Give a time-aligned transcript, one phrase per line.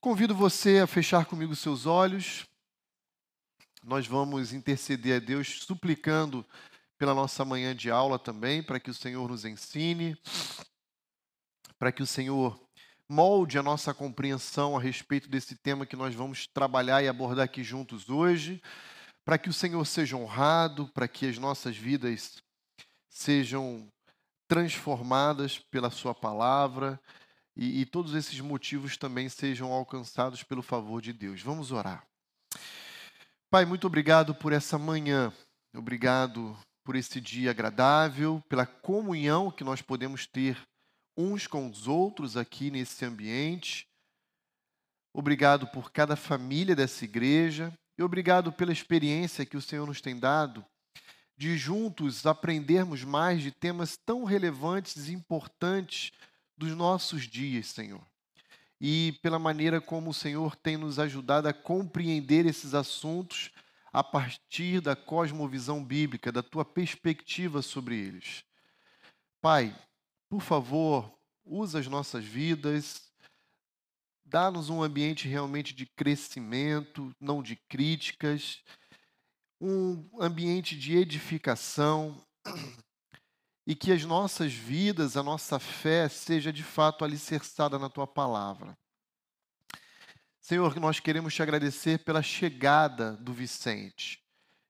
[0.00, 2.46] Convido você a fechar comigo seus olhos.
[3.82, 6.44] Nós vamos interceder a Deus suplicando
[6.98, 10.16] pela nossa manhã de aula também, para que o Senhor nos ensine,
[11.78, 12.60] para que o Senhor
[13.08, 17.64] molde a nossa compreensão a respeito desse tema que nós vamos trabalhar e abordar aqui
[17.64, 18.62] juntos hoje,
[19.24, 22.42] para que o Senhor seja honrado, para que as nossas vidas
[23.08, 23.86] sejam
[24.46, 27.00] transformadas pela Sua palavra
[27.56, 31.42] e, e todos esses motivos também sejam alcançados pelo favor de Deus.
[31.42, 32.06] Vamos orar.
[33.50, 35.32] Pai, muito obrigado por essa manhã,
[35.74, 40.56] obrigado por esse dia agradável, pela comunhão que nós podemos ter
[41.16, 43.86] uns com os outros aqui nesse ambiente.
[45.12, 50.18] Obrigado por cada família dessa igreja e obrigado pela experiência que o Senhor nos tem
[50.18, 50.64] dado
[51.40, 56.12] de juntos aprendermos mais de temas tão relevantes e importantes
[56.60, 58.06] dos nossos dias, Senhor.
[58.78, 63.50] E pela maneira como o Senhor tem nos ajudado a compreender esses assuntos
[63.90, 68.44] a partir da cosmovisão bíblica, da tua perspectiva sobre eles.
[69.40, 69.74] Pai,
[70.28, 71.10] por favor,
[71.46, 73.10] usa as nossas vidas,
[74.22, 78.62] dá-nos um ambiente realmente de crescimento, não de críticas,
[79.58, 82.22] um ambiente de edificação,
[83.70, 88.76] e que as nossas vidas, a nossa fé seja de fato alicerçada na tua palavra.
[90.40, 94.20] Senhor, nós queremos te agradecer pela chegada do Vicente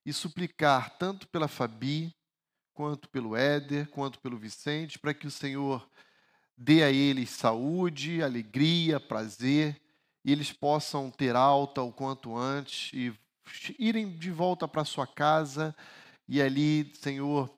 [0.04, 2.14] e suplicar tanto pela Fabi,
[2.74, 5.88] quanto pelo Éder, quanto pelo Vicente, para que o Senhor
[6.54, 9.80] dê a eles saúde, alegria, prazer,
[10.22, 13.18] e eles possam ter alta o quanto antes e
[13.78, 15.74] irem de volta para sua casa
[16.28, 17.50] e ali, Senhor,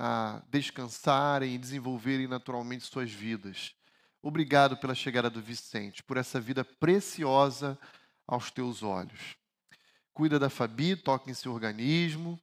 [0.00, 3.74] a descansarem e desenvolverem naturalmente suas vidas.
[4.22, 7.76] Obrigado pela chegada do Vicente, por essa vida preciosa
[8.24, 9.36] aos teus olhos.
[10.14, 12.40] Cuida da Fabi, toca em seu organismo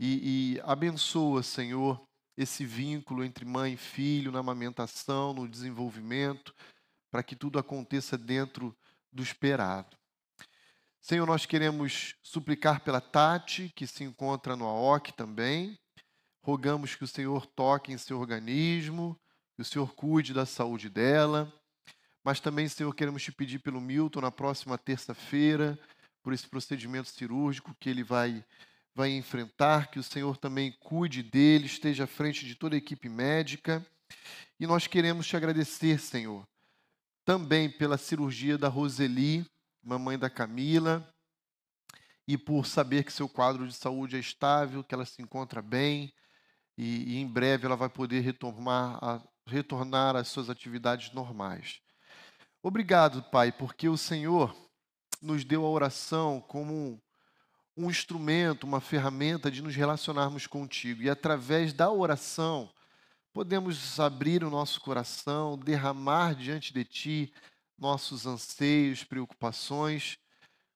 [0.00, 2.02] e, e abençoa, Senhor,
[2.34, 6.54] esse vínculo entre mãe e filho na amamentação, no desenvolvimento,
[7.10, 8.74] para que tudo aconteça dentro
[9.12, 9.96] do esperado.
[10.98, 15.78] Senhor, nós queremos suplicar pela Tati, que se encontra no AOC também,
[16.46, 19.18] Rogamos que o Senhor toque em seu organismo,
[19.56, 21.52] que o Senhor cuide da saúde dela.
[22.22, 25.76] Mas também, Senhor, queremos te pedir pelo Milton na próxima terça-feira,
[26.22, 28.44] por esse procedimento cirúrgico que ele vai,
[28.94, 33.08] vai enfrentar, que o Senhor também cuide dele, esteja à frente de toda a equipe
[33.08, 33.84] médica.
[34.60, 36.46] E nós queremos te agradecer, Senhor,
[37.24, 39.44] também pela cirurgia da Roseli,
[39.82, 41.12] mamãe da Camila,
[42.24, 46.14] e por saber que seu quadro de saúde é estável, que ela se encontra bem
[46.76, 51.80] e, e em breve ela vai poder retomar a, retornar às suas atividades normais.
[52.62, 54.54] Obrigado, Pai, porque o Senhor
[55.22, 57.00] nos deu a oração como um,
[57.76, 61.02] um instrumento, uma ferramenta de nos relacionarmos contigo.
[61.02, 62.68] E através da oração,
[63.32, 67.32] podemos abrir o nosso coração, derramar diante de Ti
[67.78, 70.18] nossos anseios, preocupações,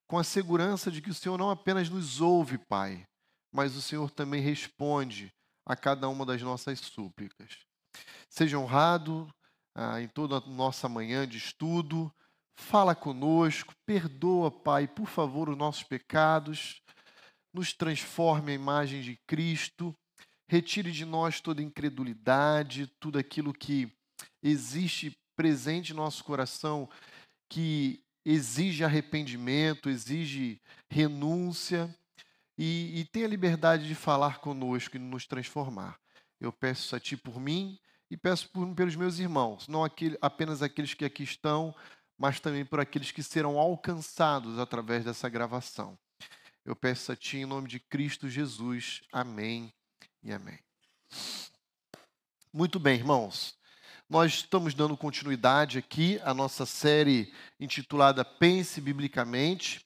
[0.06, 3.06] com a segurança de que o Senhor não apenas nos ouve, Pai,
[3.50, 5.32] mas o Senhor também responde
[5.70, 7.58] a cada uma das nossas súplicas.
[8.28, 9.32] Seja honrado
[9.72, 12.12] ah, em toda a nossa manhã de estudo.
[12.56, 16.82] Fala conosco, perdoa, Pai, por favor, os nossos pecados,
[17.54, 19.94] nos transforme a imagem de Cristo,
[20.48, 23.92] retire de nós toda incredulidade, tudo aquilo que
[24.42, 26.88] existe presente em nosso coração
[27.48, 30.60] que exige arrependimento, exige
[30.90, 31.96] renúncia
[32.62, 35.98] e, e tenha liberdade de falar conosco e nos transformar.
[36.38, 40.62] Eu peço a Ti por mim e peço por, pelos meus irmãos, não aquele, apenas
[40.62, 41.74] aqueles que aqui estão,
[42.18, 45.98] mas também por aqueles que serão alcançados através dessa gravação.
[46.62, 49.00] Eu peço a Ti em nome de Cristo Jesus.
[49.10, 49.72] Amém
[50.22, 50.58] e amém.
[52.52, 53.58] Muito bem, irmãos.
[54.06, 59.80] Nós estamos dando continuidade aqui à nossa série intitulada Pense Biblicamente.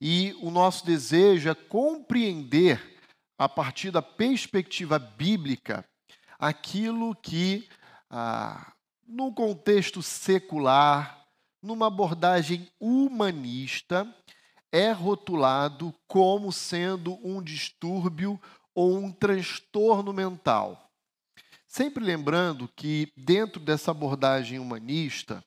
[0.00, 2.98] E o nosso desejo é compreender,
[3.38, 5.84] a partir da perspectiva bíblica,
[6.38, 7.68] aquilo que,
[8.10, 8.72] ah,
[9.06, 11.24] no contexto secular,
[11.62, 14.06] numa abordagem humanista,
[14.70, 18.40] é rotulado como sendo um distúrbio
[18.74, 20.90] ou um transtorno mental.
[21.66, 25.44] Sempre lembrando que, dentro dessa abordagem humanista,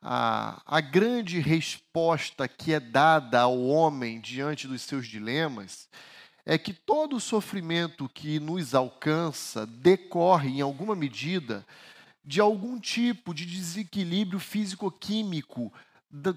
[0.00, 5.88] a, a grande resposta que é dada ao homem diante dos seus dilemas
[6.46, 11.66] é que todo o sofrimento que nos alcança decorre, em alguma medida,
[12.24, 15.72] de algum tipo de desequilíbrio físico-químico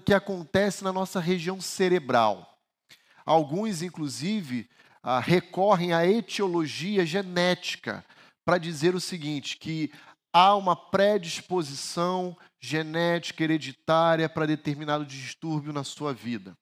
[0.04, 2.58] que acontece na nossa região cerebral.
[3.24, 4.68] Alguns, inclusive,
[5.02, 8.04] ah, recorrem à etiologia genética
[8.44, 9.90] para dizer o seguinte: que
[10.32, 16.56] há uma predisposição genética hereditária para determinado distúrbio na sua vida.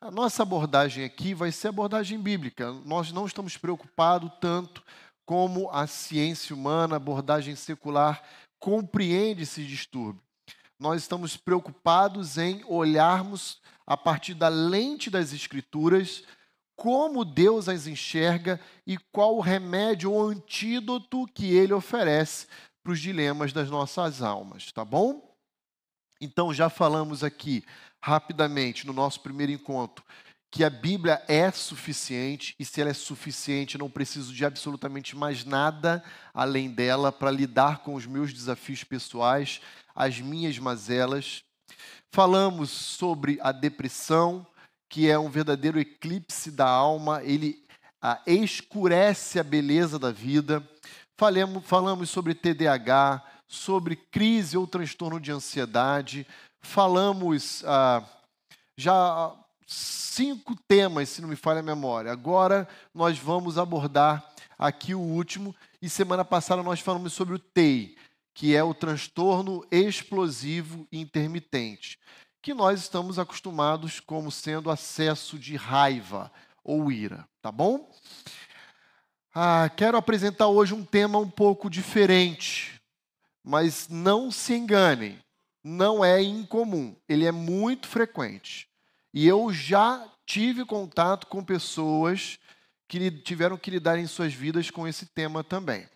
[0.00, 2.72] A nossa abordagem aqui vai ser abordagem bíblica.
[2.84, 4.82] Nós não estamos preocupados tanto
[5.24, 8.22] como a ciência humana, a abordagem secular,
[8.58, 10.22] compreende esse distúrbio.
[10.78, 16.24] Nós estamos preocupados em olharmos a partir da lente das Escrituras
[16.74, 22.48] como Deus as enxerga e qual o remédio ou antídoto que ele oferece
[22.82, 25.36] para os dilemas das nossas almas, tá bom?
[26.20, 27.64] Então, já falamos aqui
[28.00, 30.04] rapidamente no nosso primeiro encontro
[30.52, 35.46] que a Bíblia é suficiente e se ela é suficiente, não preciso de absolutamente mais
[35.46, 39.62] nada além dela para lidar com os meus desafios pessoais,
[39.94, 41.42] as minhas mazelas.
[42.10, 44.46] Falamos sobre a depressão,
[44.90, 47.64] que é um verdadeiro eclipse da alma, ele
[48.02, 50.62] ah, escurece a beleza da vida.
[51.16, 56.26] Falamos, falamos sobre TDAH, sobre crise ou transtorno de ansiedade.
[56.60, 58.02] Falamos ah,
[58.76, 59.34] já
[59.66, 62.12] cinco temas, se não me falha a memória.
[62.12, 67.96] Agora nós vamos abordar aqui o último, e semana passada nós falamos sobre o TEI,
[68.34, 71.98] que é o transtorno explosivo intermitente,
[72.40, 76.30] que nós estamos acostumados como sendo acesso de raiva
[76.64, 77.90] ou ira, tá bom?
[79.34, 82.78] Ah, quero apresentar hoje um tema um pouco diferente,
[83.42, 85.18] mas não se enganem,
[85.64, 88.68] não é incomum, ele é muito frequente.
[89.14, 92.38] E eu já tive contato com pessoas
[92.86, 95.88] que tiveram que lidar em suas vidas com esse tema também.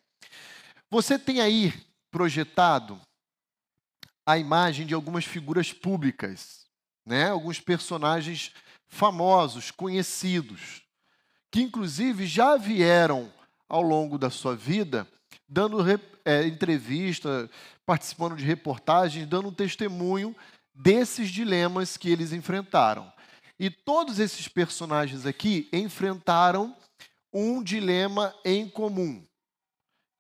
[0.91, 1.75] Você tem aí
[2.11, 2.99] projetado
[4.25, 6.65] a imagem de algumas figuras públicas,
[7.05, 7.29] né?
[7.29, 8.51] alguns personagens
[8.89, 10.86] famosos, conhecidos,
[11.57, 13.33] que inclusive já vieram
[13.67, 15.09] ao longo da sua vida
[15.49, 15.79] dando
[16.23, 17.49] é, entrevista,
[17.87, 20.37] participando de reportagens, dando um testemunho
[20.75, 23.11] desses dilemas que eles enfrentaram.
[23.59, 26.77] E todos esses personagens aqui enfrentaram
[27.33, 29.25] um dilema em comum.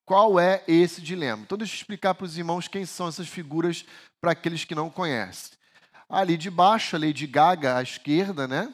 [0.06, 1.42] Qual é esse dilema?
[1.42, 3.84] Então, deixa eu explicar para os irmãos quem são essas figuras
[4.22, 5.52] para aqueles que não conhecem.
[6.08, 8.72] Ali de baixo, a Lady Gaga à esquerda, né?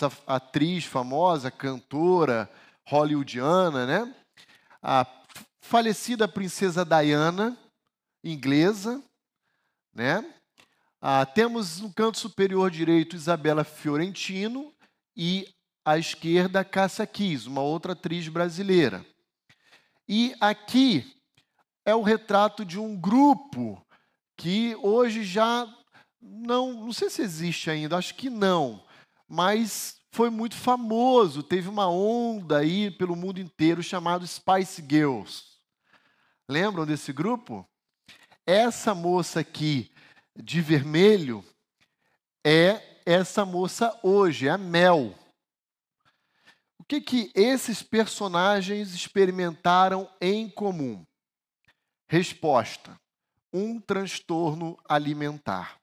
[0.00, 2.50] Essa atriz famosa, cantora,
[2.86, 4.14] hollywoodiana, né?
[4.82, 5.06] A
[5.60, 7.54] falecida princesa Diana,
[8.24, 9.04] inglesa,
[9.94, 10.24] né?
[11.02, 14.72] Ah, temos no canto superior direito Isabela Fiorentino
[15.14, 15.46] e
[15.84, 19.04] à esquerda Cássia Kiss, uma outra atriz brasileira.
[20.08, 21.14] E aqui
[21.84, 23.84] é o retrato de um grupo
[24.34, 25.68] que hoje já
[26.18, 28.82] não, não sei se existe ainda, acho que não,
[29.30, 35.44] mas foi muito famoso, teve uma onda aí pelo mundo inteiro chamado Spice Girls.
[36.48, 37.64] Lembram desse grupo?
[38.44, 39.92] Essa moça aqui,
[40.36, 41.44] de vermelho
[42.44, 45.14] é essa moça hoje, é a Mel.
[46.76, 51.06] O que, que esses personagens experimentaram em comum?
[52.08, 53.00] Resposta:
[53.52, 55.79] um transtorno alimentar.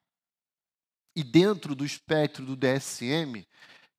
[1.17, 3.43] E dentro do espectro do DSM,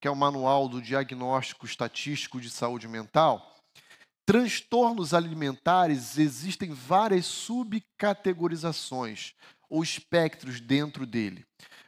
[0.00, 3.56] que é o Manual do Diagnóstico Estatístico de Saúde Mental,
[4.24, 9.34] transtornos alimentares existem várias subcategorizações
[9.68, 11.44] ou espectros dentro dele.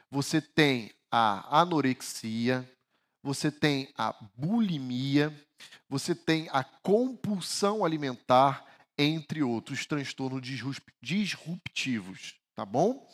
[0.09, 2.69] Você tem a anorexia,
[3.23, 5.33] você tem a bulimia,
[5.87, 8.65] você tem a compulsão alimentar,
[8.97, 10.41] entre outros transtornos
[11.01, 13.07] disruptivos, tá bom?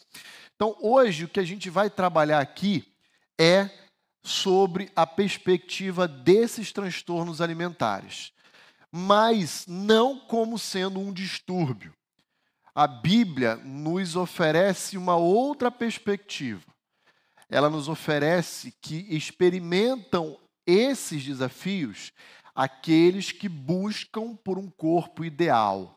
[0.55, 2.93] Então, hoje o que a gente vai trabalhar aqui
[3.39, 3.69] é
[4.21, 8.33] sobre a perspectiva desses transtornos alimentares,
[8.91, 11.93] mas não como sendo um distúrbio
[12.75, 16.61] a Bíblia nos oferece uma outra perspectiva.
[17.49, 22.11] Ela nos oferece que experimentam esses desafios
[22.53, 25.96] aqueles que buscam por um corpo ideal,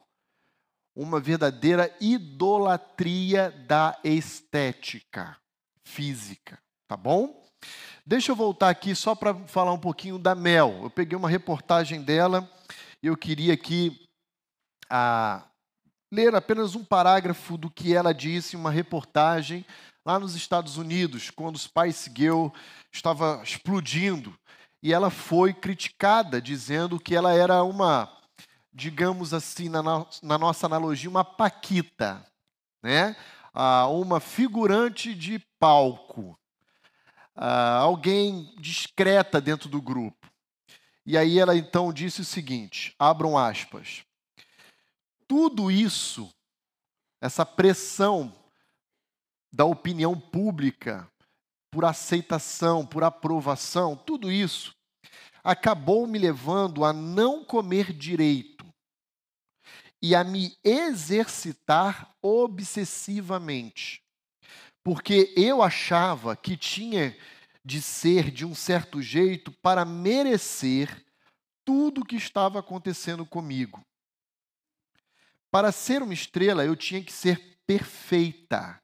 [0.95, 5.37] uma verdadeira idolatria da estética
[5.85, 7.41] física, tá bom?
[8.05, 10.81] Deixa eu voltar aqui só para falar um pouquinho da Mel.
[10.83, 12.51] Eu peguei uma reportagem dela
[13.03, 14.09] e eu queria aqui
[14.89, 15.47] a
[16.13, 19.65] ler apenas um parágrafo do que ela disse em uma reportagem
[20.05, 22.49] lá nos Estados Unidos, quando o Spice Girl
[22.93, 24.35] estava explodindo.
[24.83, 28.11] E ela foi criticada, dizendo que ela era uma,
[28.81, 32.27] digamos assim, na, no, na nossa analogia, uma paquita.
[32.83, 33.15] Né?
[33.53, 36.39] a uma figurante de palco,
[37.35, 40.31] a alguém discreta dentro do grupo.
[41.05, 44.05] E aí ela então disse o seguinte: abram aspas.
[45.27, 46.33] Tudo isso,
[47.21, 48.35] essa pressão
[49.53, 51.09] da opinião pública,
[51.71, 54.75] por aceitação, por aprovação, tudo isso
[55.43, 58.50] acabou me levando a não comer direito
[60.03, 64.03] e a me exercitar obsessivamente.
[64.83, 67.17] Porque eu achava que tinha
[67.65, 71.05] de ser de um certo jeito para merecer
[71.65, 73.85] tudo o que estava acontecendo comigo.
[75.51, 78.81] Para ser uma estrela, eu tinha que ser perfeita.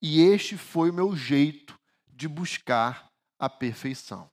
[0.00, 3.08] E este foi o meu jeito de buscar
[3.38, 4.30] a perfeição.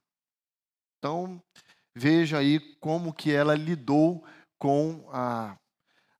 [0.98, 1.42] Então,
[1.94, 4.24] veja aí como que ela lidou
[4.58, 5.56] com a,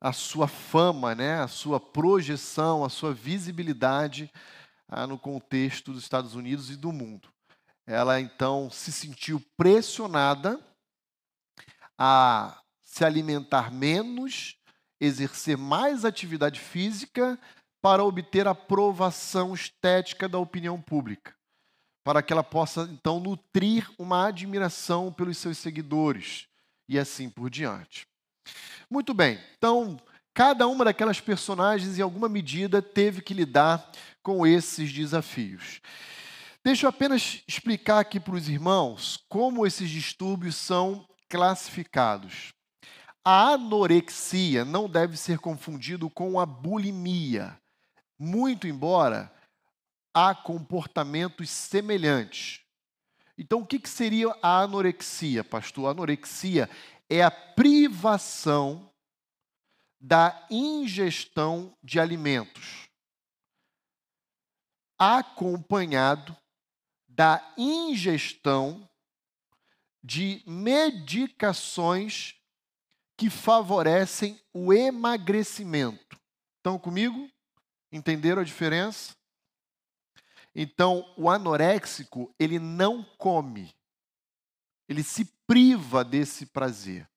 [0.01, 1.41] a sua fama, né?
[1.41, 4.33] a sua projeção, a sua visibilidade
[4.89, 7.29] ah, no contexto dos Estados Unidos e do mundo.
[7.87, 10.59] Ela então se sentiu pressionada
[11.99, 14.57] a se alimentar menos,
[15.01, 17.39] exercer mais atividade física
[17.83, 21.35] para obter aprovação estética da opinião pública
[22.03, 26.49] para que ela possa então nutrir uma admiração pelos seus seguidores
[26.89, 28.07] e assim por diante.
[28.89, 29.99] Muito bem, então
[30.35, 33.91] cada uma daquelas personagens, em alguma medida, teve que lidar
[34.23, 35.81] com esses desafios.
[36.63, 42.53] Deixa eu apenas explicar aqui para os irmãos como esses distúrbios são classificados.
[43.25, 47.57] A anorexia não deve ser confundido com a bulimia,
[48.19, 49.33] muito embora
[50.13, 52.61] há comportamentos semelhantes.
[53.39, 55.87] Então, o que, seria a anorexia, pastor?
[55.87, 56.69] A anorexia
[57.11, 58.89] é a privação
[60.01, 62.89] da ingestão de alimentos,
[64.97, 66.35] acompanhado
[67.09, 68.89] da ingestão
[70.03, 72.37] de medicações
[73.17, 76.19] que favorecem o emagrecimento.
[76.57, 77.29] Estão comigo?
[77.93, 79.15] Entenderam a diferença?
[80.55, 83.75] Então, o anoréxico, ele não come.
[84.91, 87.09] Ele se priva desse prazer.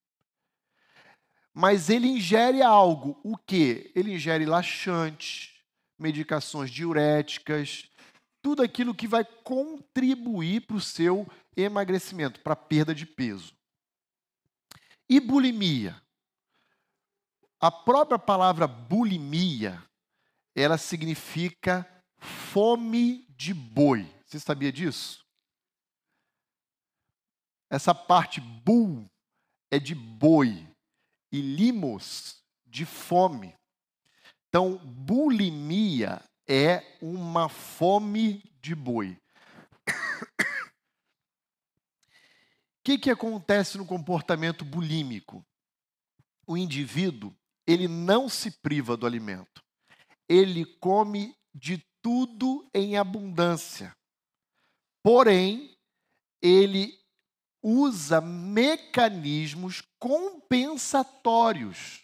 [1.51, 3.19] Mas ele ingere algo.
[3.23, 3.91] O que?
[3.95, 5.51] Ele ingere laxantes,
[5.97, 7.89] medicações diuréticas,
[8.43, 11.27] tudo aquilo que vai contribuir para o seu
[11.57, 13.55] emagrecimento, para a perda de peso.
[15.09, 15.99] E bulimia?
[17.59, 19.81] A própria palavra bulimia,
[20.53, 21.87] ela significa
[22.19, 24.07] fome de boi.
[24.27, 25.22] Você sabia disso?
[27.73, 29.09] Essa parte bul
[29.71, 30.69] é de boi
[31.31, 33.55] e limos de fome.
[34.47, 39.19] Então, bulimia é uma fome de boi.
[42.77, 45.43] O que, que acontece no comportamento bulímico?
[46.45, 49.63] O indivíduo ele não se priva do alimento.
[50.29, 53.97] Ele come de tudo em abundância.
[55.01, 55.75] Porém,
[56.39, 57.02] ele
[57.63, 62.01] usa mecanismos compensatórios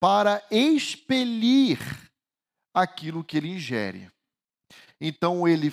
[0.00, 1.78] para expelir
[2.72, 4.10] aquilo que ele ingere.
[4.98, 5.70] Então ele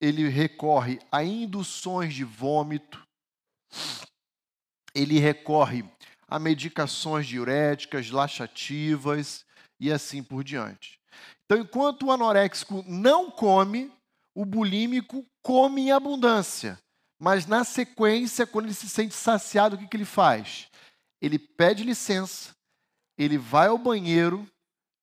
[0.00, 3.04] ele recorre a induções de vômito,
[4.94, 5.84] ele recorre
[6.28, 9.44] a medicações diuréticas, laxativas
[9.80, 11.00] e assim por diante.
[11.44, 13.90] Então, enquanto o anoréxico não come,
[14.34, 16.78] o bulímico come em abundância.
[17.18, 20.68] Mas na sequência, quando ele se sente saciado, o que, que ele faz?
[21.20, 22.54] Ele pede licença,
[23.16, 24.48] ele vai ao banheiro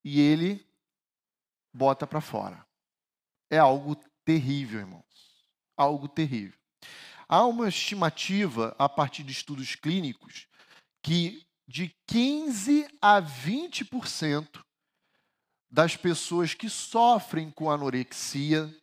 [0.03, 0.65] e ele
[1.73, 2.65] bota para fora.
[3.49, 5.03] É algo terrível, irmãos.
[5.75, 6.57] Algo terrível.
[7.27, 10.47] Há uma estimativa, a partir de estudos clínicos,
[11.01, 14.63] que de 15 a 20%
[15.69, 18.73] das pessoas que sofrem com anorexia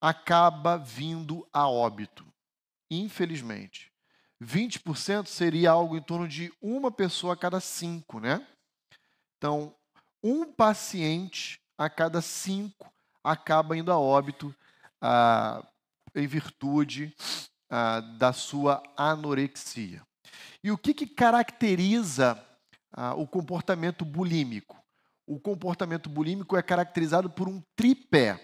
[0.00, 2.26] acaba vindo a óbito.
[2.90, 3.90] Infelizmente.
[4.42, 8.46] 20% seria algo em torno de uma pessoa a cada cinco, né?
[9.36, 9.74] Então,
[10.22, 12.90] um paciente a cada cinco
[13.22, 14.54] acaba indo a óbito
[15.00, 15.66] ah,
[16.14, 17.14] em virtude
[17.68, 20.02] ah, da sua anorexia.
[20.64, 22.42] E o que, que caracteriza
[22.92, 24.80] ah, o comportamento bulímico?
[25.30, 28.40] o comportamento bulímico é caracterizado por um tripé.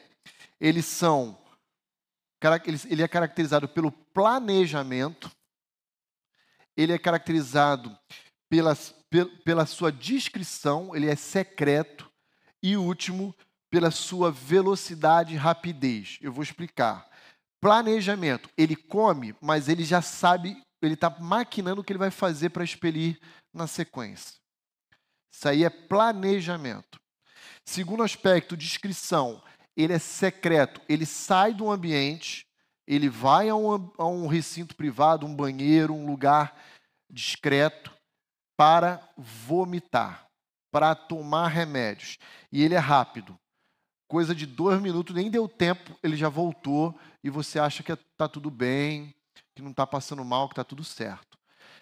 [0.61, 1.37] Eles são
[2.89, 5.31] ele é caracterizado pelo planejamento,
[6.77, 7.97] ele é caracterizado
[8.49, 8.77] pela,
[9.45, 12.11] pela sua descrição, ele é secreto
[12.63, 13.35] E último,
[13.71, 16.19] pela sua velocidade e rapidez.
[16.21, 17.09] Eu vou explicar.
[17.61, 18.49] Planejamento.
[18.57, 22.65] Ele come, mas ele já sabe, ele está maquinando o que ele vai fazer para
[22.65, 23.19] expelir
[23.53, 24.35] na sequência.
[25.33, 26.99] Isso aí é planejamento.
[27.65, 29.43] Segundo aspecto, descrição.
[29.77, 30.81] Ele é secreto.
[30.89, 32.47] Ele sai do ambiente,
[32.87, 36.57] ele vai a um, a um recinto privado, um banheiro, um lugar
[37.11, 37.95] discreto,
[38.57, 40.27] para vomitar,
[40.71, 42.19] para tomar remédios.
[42.51, 43.39] E ele é rápido.
[44.09, 48.29] Coisa de dois minutos, nem deu tempo, ele já voltou e você acha que está
[48.29, 49.15] tudo bem,
[49.55, 51.37] que não está passando mal, que está tudo certo.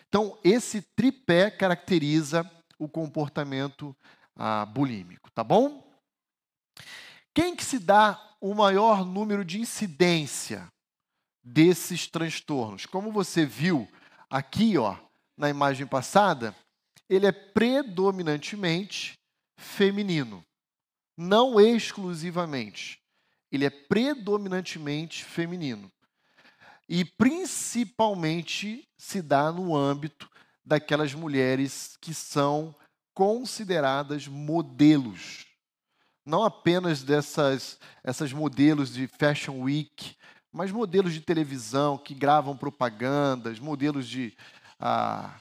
[0.09, 3.95] Então, esse tripé caracteriza o comportamento
[4.37, 5.85] ah, bulímico, tá bom?
[7.35, 10.73] Quem que se dá o maior número de incidência
[11.43, 12.87] desses transtornos?
[12.87, 13.89] Como você viu
[14.31, 14.97] aqui, ó,
[15.37, 16.55] na imagem passada,
[17.09, 19.19] ele é predominantemente
[19.57, 20.45] feminino,
[21.17, 23.01] não exclusivamente.
[23.51, 25.91] Ele é predominantemente feminino.
[26.89, 30.31] E principalmente se dá no âmbito
[30.65, 32.75] daquelas mulheres que são
[33.13, 35.47] consideradas modelos.
[36.25, 40.17] Não apenas dessas essas modelos de Fashion Week,
[40.53, 44.33] mas modelos de televisão que gravam propagandas, modelos de,
[44.79, 45.39] ah,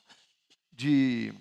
[0.72, 1.34] de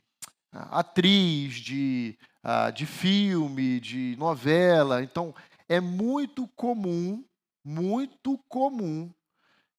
[0.52, 5.02] ah, atriz, de, ah, de filme, de novela.
[5.02, 5.34] Então,
[5.68, 7.24] é muito comum,
[7.64, 9.10] muito comum,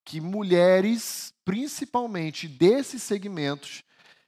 [0.03, 3.83] que mulheres, principalmente desses segmentos,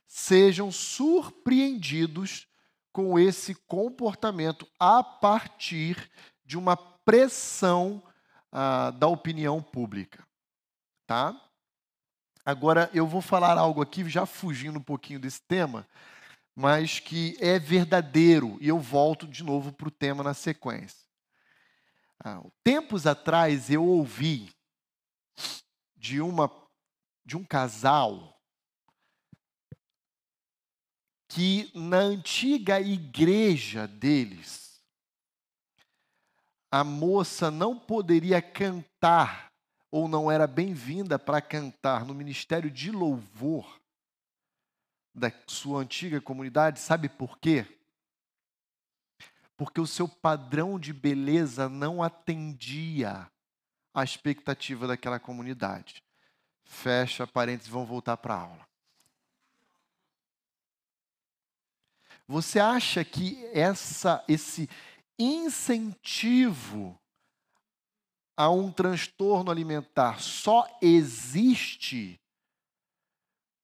[0.08, 2.48] sejam surpreendidos
[2.96, 6.10] com esse comportamento a partir
[6.46, 8.02] de uma pressão
[8.50, 10.26] ah, da opinião pública.
[11.06, 11.36] Tá?
[12.46, 15.86] Agora eu vou falar algo aqui, já fugindo um pouquinho desse tema,
[16.56, 21.06] mas que é verdadeiro, e eu volto de novo para o tema na sequência.
[22.24, 24.50] Ah, tempos atrás eu ouvi
[25.98, 26.50] de, uma,
[27.26, 28.35] de um casal
[31.36, 34.82] que na antiga igreja deles,
[36.72, 39.52] a moça não poderia cantar
[39.92, 43.82] ou não era bem-vinda para cantar no ministério de louvor
[45.14, 47.66] da sua antiga comunidade, sabe por quê?
[49.58, 53.30] Porque o seu padrão de beleza não atendia
[53.94, 56.02] à expectativa daquela comunidade.
[56.64, 58.75] Fecha parênteses, vão voltar para a aula.
[62.28, 64.68] Você acha que essa, esse
[65.18, 67.00] incentivo
[68.38, 72.20] a um transtorno alimentar só existe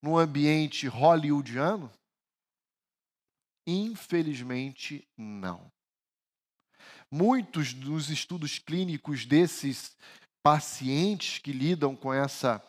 [0.02, 1.91] no ambiente hollywoodiano?
[3.67, 5.71] Infelizmente, não.
[7.10, 9.97] Muitos dos estudos clínicos desses
[10.43, 12.63] pacientes que lidam com essa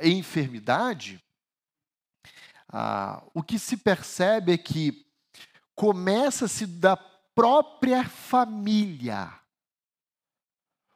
[0.00, 1.22] enfermidade,
[3.34, 5.05] o que se percebe é que
[5.76, 9.32] começa-se da própria família.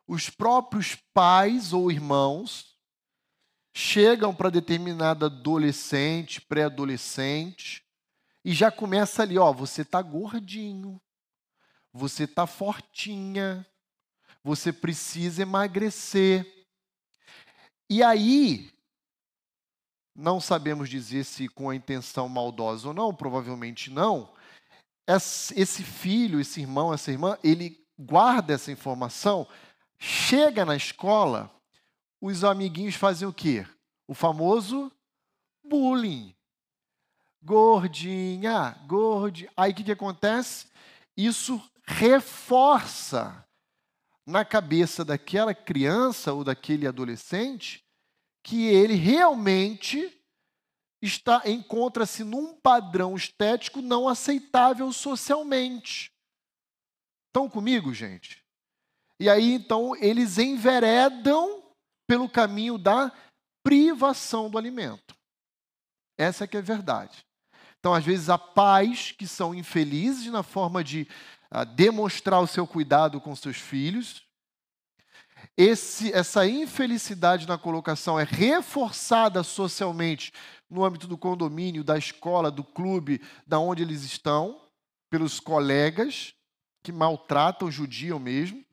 [0.09, 2.77] Os próprios pais ou irmãos
[3.73, 7.85] chegam para determinada adolescente, pré-adolescente,
[8.45, 11.01] e já começa ali, ó, você tá gordinho,
[11.93, 13.65] você tá fortinha,
[14.43, 16.67] você precisa emagrecer.
[17.89, 18.73] E aí,
[20.15, 24.33] não sabemos dizer se com a intenção maldosa ou não, provavelmente não,
[25.07, 29.47] esse filho, esse irmão, essa irmã, ele guarda essa informação,
[29.99, 31.51] chega na escola,
[32.21, 33.67] os amiguinhos fazem o quê?
[34.07, 34.91] O famoso
[35.65, 36.35] bullying.
[37.43, 39.51] Gordinha, gordinha.
[39.57, 40.67] Aí o que, que acontece?
[41.17, 43.45] Isso reforça
[44.27, 47.85] na cabeça daquela criança ou daquele adolescente
[48.43, 50.20] que ele realmente
[51.03, 56.13] está encontra-se num padrão estético não aceitável socialmente.
[57.29, 58.45] Estão comigo, gente?
[59.19, 61.63] E aí então eles enveredam
[62.07, 63.13] pelo caminho da
[63.63, 65.15] privação do alimento.
[66.19, 67.25] Essa é que é a verdade.
[67.79, 71.09] Então, às vezes, há pais que são infelizes na forma de
[71.51, 74.23] uh, demonstrar o seu cuidado com seus filhos.
[75.57, 80.33] Esse, essa infelicidade na colocação é reforçada socialmente
[80.71, 84.61] no âmbito do condomínio, da escola, do clube, da onde eles estão,
[85.11, 86.35] pelos colegas
[86.83, 88.65] que maltratam, judiam mesmo.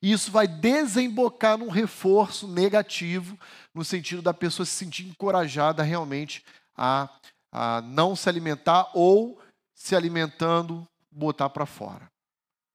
[0.00, 3.38] E isso vai desembocar num reforço negativo,
[3.74, 6.44] no sentido da pessoa se sentir encorajada realmente
[6.76, 7.08] a,
[7.50, 9.40] a não se alimentar ou
[9.74, 12.10] se alimentando botar para fora.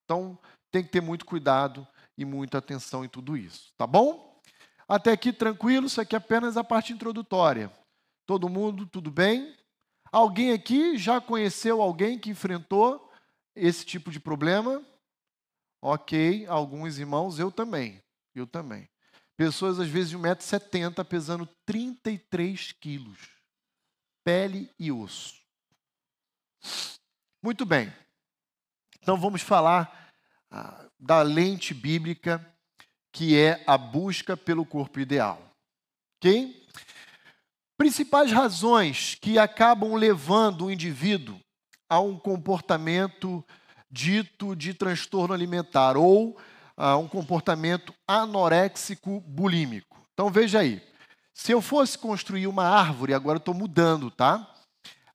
[0.04, 0.38] Então,
[0.72, 1.88] tem que ter muito cuidado
[2.22, 4.40] e muita atenção em tudo isso, tá bom?
[4.88, 7.72] Até aqui tranquilo, isso aqui é apenas a parte introdutória.
[8.26, 9.56] Todo mundo, tudo bem?
[10.12, 13.10] Alguém aqui já conheceu alguém que enfrentou
[13.56, 14.86] esse tipo de problema?
[15.82, 18.02] Ok, alguns irmãos, eu também.
[18.36, 18.88] Eu também.
[19.38, 23.18] Pessoas, às vezes, de 1,70m, pesando 33 quilos.
[24.24, 25.42] Pele e osso.
[27.42, 27.92] Muito bem.
[29.02, 30.14] Então, vamos falar
[30.52, 32.46] ah, da lente bíblica,
[33.12, 35.42] que é a busca pelo corpo ideal.
[36.18, 36.68] Ok?
[37.76, 41.40] Principais razões que acabam levando o indivíduo
[41.90, 43.44] a um comportamento
[43.90, 46.38] dito de transtorno alimentar ou
[46.78, 50.00] a um comportamento anoréxico bulímico.
[50.14, 50.82] Então veja aí,
[51.34, 54.48] se eu fosse construir uma árvore, agora estou mudando, tá?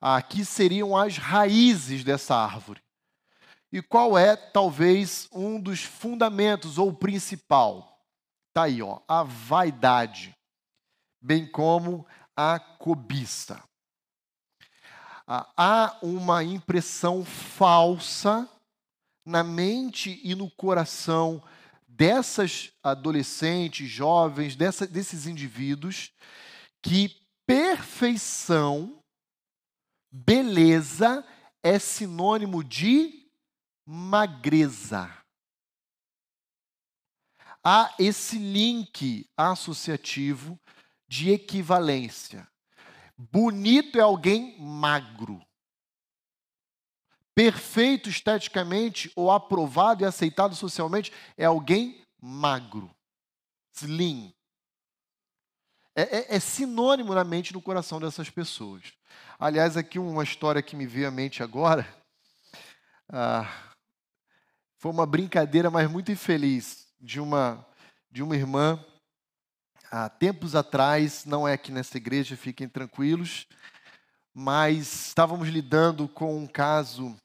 [0.01, 2.81] Aqui seriam as raízes dessa árvore.
[3.77, 8.01] E qual é, talvez, um dos fundamentos ou principal?
[8.49, 10.35] Está aí, ó, a vaidade,
[11.21, 13.63] bem como a cobiça.
[15.27, 18.49] Ah, há uma impressão falsa
[19.27, 21.43] na mente e no coração
[21.87, 26.15] dessas adolescentes, jovens, dessa, desses indivíduos,
[26.81, 27.15] que
[27.47, 28.99] perfeição,
[30.11, 31.23] beleza,
[31.63, 33.26] é sinônimo de
[33.87, 35.17] magreza.
[37.63, 40.59] Há esse link associativo
[41.09, 42.47] de equivalência.
[43.17, 45.41] Bonito é alguém magro.
[47.35, 52.91] Perfeito esteticamente ou aprovado e aceitado socialmente é alguém magro.
[53.75, 54.35] Slim.
[55.95, 58.93] É, é, é sinônimo na mente e no coração dessas pessoas.
[59.39, 61.87] Aliás, aqui uma história que me veio à mente agora.
[63.09, 63.66] Ah,
[64.79, 67.67] foi uma brincadeira, mas muito infeliz, de uma,
[68.11, 68.85] de uma irmã
[69.91, 73.47] há tempos atrás, não é aqui nessa igreja, fiquem tranquilos,
[74.35, 77.17] mas estávamos lidando com um caso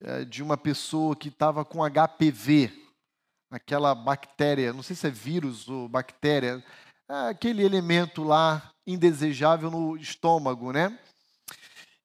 [0.00, 2.72] é, de uma pessoa que estava com HPV,
[3.50, 6.64] aquela bactéria, não sei se é vírus ou bactéria,
[7.08, 10.98] é aquele elemento lá indesejável no estômago, né?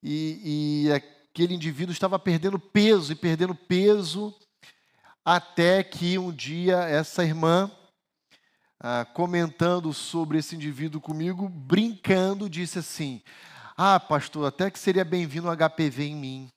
[0.02, 4.36] E, e aquele indivíduo estava perdendo peso e perdendo peso,
[5.26, 7.72] até que um dia essa irmã
[8.80, 13.24] ah, comentando sobre esse indivíduo comigo, brincando, disse assim:
[13.78, 16.50] Ah, pastor, até que seria bem-vindo o HPV em mim.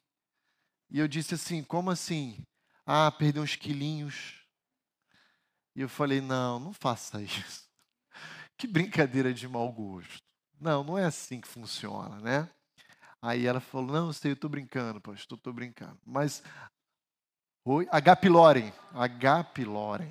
[0.91, 2.43] E eu disse assim: Como assim?
[2.85, 4.35] Ah, perdeu uns quilinhos.
[5.77, 7.65] E eu falei: Não, não faça isso.
[8.59, 10.23] Que brincadeira de mau gosto.
[10.59, 12.49] Não, não é assim que funciona, né?
[13.21, 15.99] Aí ela falou: Não, eu sei, eu estou brincando, pastor, estou brincando.
[16.05, 16.43] Mas.
[17.69, 17.89] Oi?
[17.91, 18.15] H.
[18.15, 18.73] pylori.
[18.95, 19.43] H.
[19.43, 20.09] pylori.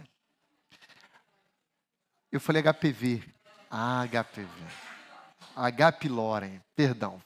[2.29, 3.23] Eu falei HPV.
[3.71, 4.49] Ah, HPV.
[5.55, 5.91] H.
[5.93, 6.61] pylori.
[6.75, 7.21] Perdão.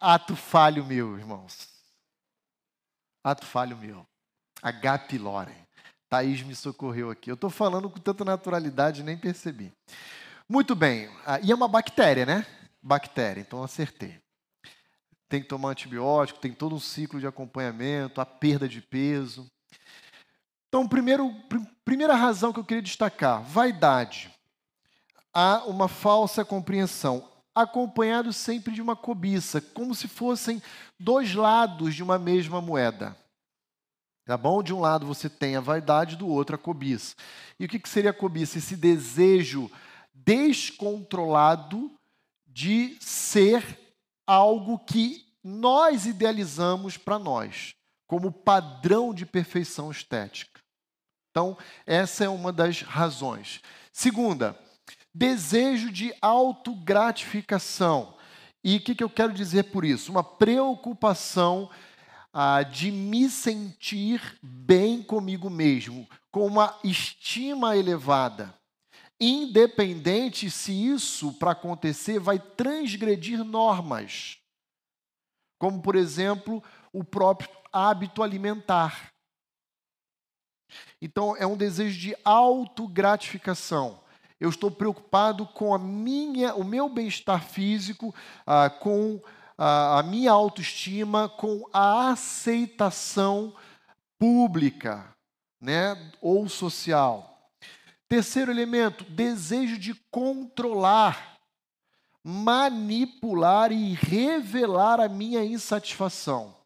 [0.00, 1.68] Ato falho meu, irmãos.
[3.22, 4.04] Ato falho meu.
[4.60, 4.98] H.
[4.98, 5.54] pylori.
[6.08, 7.30] Thaís me socorreu aqui.
[7.30, 9.72] Eu estou falando com tanta naturalidade, nem percebi.
[10.48, 11.08] Muito bem.
[11.24, 12.44] Ah, e é uma bactéria, né?
[12.82, 14.20] Bactéria, então acertei.
[15.30, 19.46] Tem que tomar antibiótico, tem todo um ciclo de acompanhamento, a perda de peso.
[20.68, 21.32] Então, primeiro,
[21.84, 24.28] primeira razão que eu queria destacar: vaidade.
[25.32, 30.60] Há uma falsa compreensão, acompanhado sempre de uma cobiça, como se fossem
[30.98, 33.16] dois lados de uma mesma moeda.
[34.24, 34.64] Tá bom?
[34.64, 37.14] De um lado você tem a vaidade, do outro a cobiça.
[37.56, 38.58] E o que seria a cobiça?
[38.58, 39.70] Esse desejo
[40.12, 41.88] descontrolado
[42.48, 43.78] de ser
[44.30, 47.74] algo que nós idealizamos para nós,
[48.06, 50.60] como padrão de perfeição estética.
[51.30, 53.60] Então, essa é uma das razões.
[53.92, 54.56] Segunda,
[55.12, 58.14] desejo de autogratificação.
[58.62, 60.12] E o que, que eu quero dizer por isso?
[60.12, 61.68] Uma preocupação
[62.32, 68.54] ah, de me sentir bem comigo mesmo, com uma estima elevada.
[69.20, 74.38] Independente se isso, para acontecer, vai transgredir normas.
[75.58, 79.12] Como, por exemplo, o próprio hábito alimentar.
[81.02, 84.00] Então, é um desejo de autogratificação.
[84.38, 88.14] Eu estou preocupado com a minha, o meu bem-estar físico,
[88.46, 89.20] ah, com
[89.58, 93.54] ah, a minha autoestima, com a aceitação
[94.18, 95.14] pública
[95.60, 97.29] né, ou social.
[98.10, 101.38] Terceiro elemento, desejo de controlar,
[102.24, 106.56] manipular e revelar a minha insatisfação.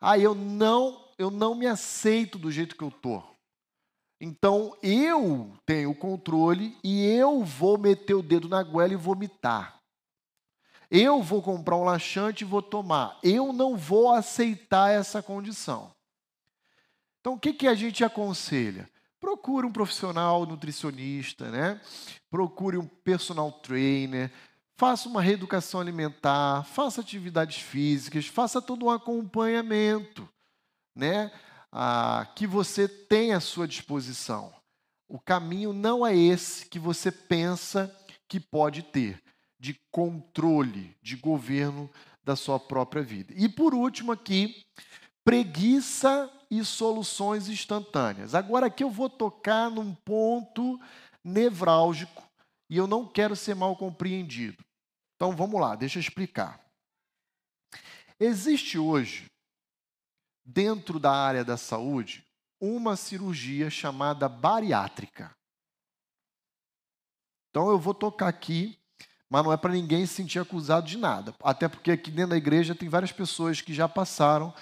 [0.00, 3.20] Ah, eu não, eu não me aceito do jeito que eu tô.
[4.20, 9.80] Então eu tenho o controle e eu vou meter o dedo na goela e vomitar.
[10.88, 13.18] Eu vou comprar um laxante e vou tomar.
[13.20, 15.90] Eu não vou aceitar essa condição.
[17.18, 18.88] Então o que, que a gente aconselha?
[19.20, 21.80] Procure um profissional nutricionista, né?
[22.30, 24.30] Procure um personal trainer,
[24.76, 30.28] faça uma reeducação alimentar, faça atividades físicas, faça todo um acompanhamento,
[30.94, 31.32] né?
[31.72, 34.52] Ah, que você tem à sua disposição.
[35.08, 37.94] O caminho não é esse que você pensa
[38.28, 39.22] que pode ter,
[39.58, 41.90] de controle, de governo
[42.24, 43.32] da sua própria vida.
[43.36, 44.64] E por último aqui,
[45.24, 48.34] preguiça e soluções instantâneas.
[48.34, 50.80] Agora aqui eu vou tocar num ponto
[51.22, 52.22] nevrálgico
[52.70, 54.64] e eu não quero ser mal compreendido.
[55.16, 56.60] Então vamos lá, deixa eu explicar.
[58.18, 59.26] Existe hoje,
[60.44, 62.24] dentro da área da saúde,
[62.60, 65.34] uma cirurgia chamada bariátrica.
[67.50, 68.78] Então eu vou tocar aqui,
[69.28, 71.34] mas não é para ninguém se sentir acusado de nada.
[71.42, 74.54] Até porque aqui dentro da igreja tem várias pessoas que já passaram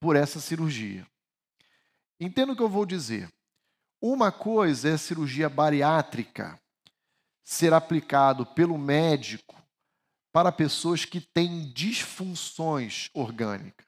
[0.00, 1.06] por essa cirurgia.
[2.20, 3.28] Entenda o que eu vou dizer.
[4.00, 6.60] Uma coisa é a cirurgia bariátrica
[7.42, 9.56] ser aplicado pelo médico
[10.32, 13.86] para pessoas que têm disfunções orgânicas.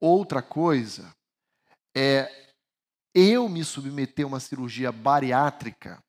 [0.00, 1.14] Outra coisa
[1.96, 2.52] é
[3.14, 6.02] eu me submeter a uma cirurgia bariátrica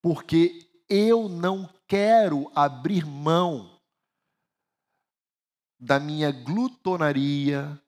[0.00, 3.80] porque eu não quero abrir mão
[5.78, 7.80] da minha glutonaria,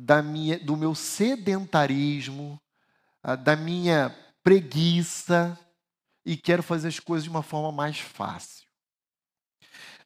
[0.00, 2.60] da minha, do meu sedentarismo,
[3.20, 5.58] ah, da minha preguiça
[6.24, 8.68] e quero fazer as coisas de uma forma mais fácil.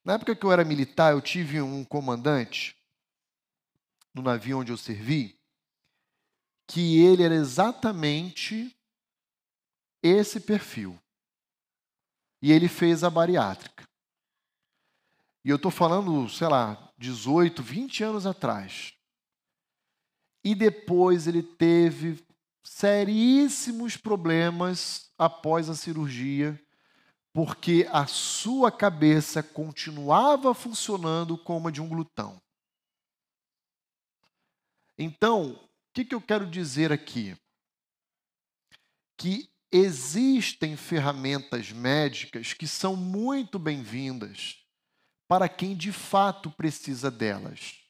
[0.02, 2.74] Na época que eu era militar, eu tive um comandante
[4.14, 5.38] no navio onde eu servi,
[6.66, 8.74] que ele era exatamente
[10.02, 10.98] esse perfil.
[12.40, 13.86] E ele fez a bariátrica.
[15.44, 18.94] E eu estou falando, sei lá, 18, 20 anos atrás.
[20.44, 22.24] E depois ele teve
[22.62, 26.60] seríssimos problemas após a cirurgia,
[27.32, 32.40] porque a sua cabeça continuava funcionando como a de um glutão.
[34.98, 37.36] Então, o que, que eu quero dizer aqui?
[39.16, 44.58] Que existem ferramentas médicas que são muito bem-vindas
[45.26, 47.81] para quem de fato precisa delas.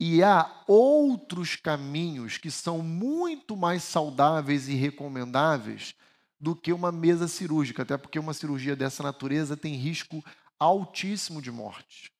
[0.00, 5.94] E há outros caminhos que são muito mais saudáveis e recomendáveis
[6.38, 10.24] do que uma mesa cirúrgica, até porque uma cirurgia dessa natureza tem risco
[10.58, 12.12] altíssimo de morte.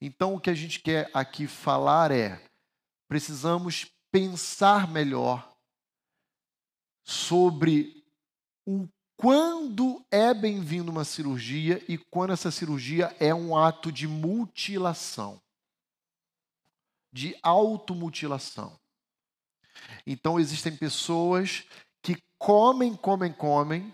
[0.00, 2.44] Então, o que a gente quer aqui falar é:
[3.08, 5.50] precisamos pensar melhor
[7.02, 8.04] sobre
[8.66, 15.40] o quando é bem-vindo uma cirurgia e quando essa cirurgia é um ato de mutilação
[17.12, 18.76] de automutilação.
[20.06, 21.64] Então existem pessoas
[22.02, 23.92] que comem, comem, comem,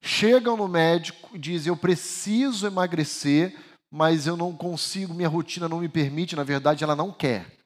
[0.00, 3.58] chegam no médico e dizem: Eu preciso emagrecer,
[3.90, 7.58] mas eu não consigo, minha rotina não me permite, na verdade, ela não quer.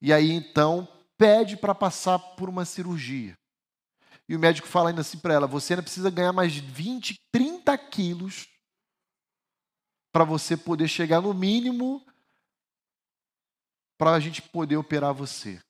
[0.00, 3.36] E aí então pede para passar por uma cirurgia.
[4.28, 7.78] E o médico fala ainda assim para ela: Você ainda precisa ganhar mais 20, 30
[7.78, 8.48] quilos
[10.12, 12.04] para você poder chegar no mínimo
[13.98, 15.60] para a gente poder operar você.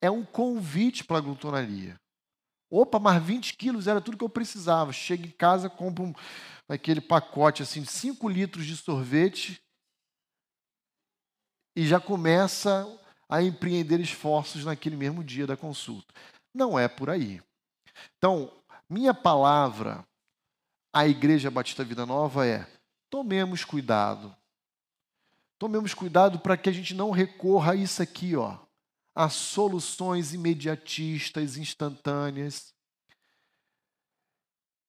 [0.00, 2.00] É um convite para a glutonaria.
[2.70, 4.92] Opa, mas 20 quilos era tudo que eu precisava.
[4.92, 6.14] Chego em casa, compro um,
[6.68, 9.60] aquele pacote assim, de 5 litros de sorvete
[11.76, 12.86] e já começa
[13.28, 16.14] a empreender esforços naquele mesmo dia da consulta.
[16.54, 17.42] Não é por aí.
[18.16, 18.52] Então,
[18.88, 20.04] minha palavra
[20.92, 22.66] à Igreja Batista Vida Nova é:
[23.10, 24.34] tomemos cuidado
[25.60, 28.56] Tomemos cuidado para que a gente não recorra a isso aqui, ó,
[29.14, 32.72] a soluções imediatistas, instantâneas,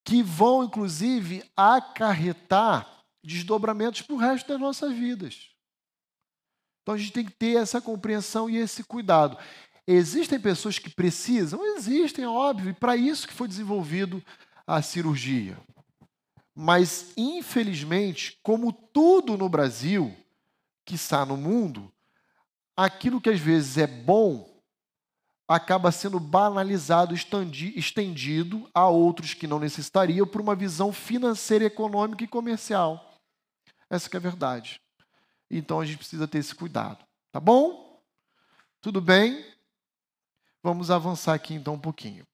[0.02, 5.50] que vão, inclusive, acarretar desdobramentos para o resto das nossas vidas.
[6.80, 9.36] Então a gente tem que ter essa compreensão e esse cuidado.
[9.86, 11.62] Existem pessoas que precisam?
[11.76, 14.24] Existem, é óbvio, e para isso que foi desenvolvido
[14.66, 15.60] a cirurgia.
[16.54, 20.16] Mas, infelizmente, como tudo no Brasil,
[20.84, 21.92] que está no mundo,
[22.76, 24.52] aquilo que às vezes é bom
[25.54, 32.28] acaba sendo banalizado, estendido a outros que não necessitariam por uma visão financeira, econômica e
[32.28, 33.18] comercial.
[33.90, 34.80] Essa é a verdade.
[35.50, 37.04] Então a gente precisa ter esse cuidado.
[37.30, 38.02] Tá bom?
[38.80, 39.44] Tudo bem?
[40.62, 42.26] Vamos avançar aqui então um pouquinho.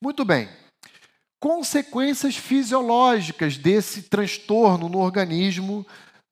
[0.00, 0.48] Muito bem.
[1.40, 5.84] Consequências fisiológicas desse transtorno no organismo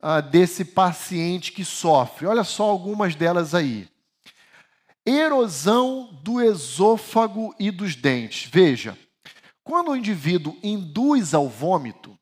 [0.02, 2.26] uh, desse paciente que sofre.
[2.26, 3.88] Olha só algumas delas aí.
[5.06, 8.50] Erosão do esôfago e dos dentes.
[8.50, 8.98] Veja,
[9.64, 12.18] quando o indivíduo induz ao vômito,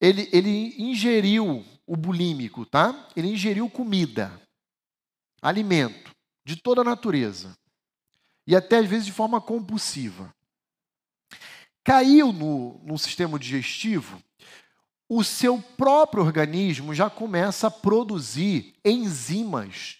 [0.00, 3.08] ele, ele ingeriu o bulímico, tá?
[3.16, 4.32] Ele ingeriu comida,
[5.40, 6.12] alimento,
[6.44, 7.56] de toda a natureza.
[8.46, 10.34] E até às vezes de forma compulsiva.
[11.84, 14.20] Caiu no, no sistema digestivo,
[15.08, 19.98] o seu próprio organismo já começa a produzir enzimas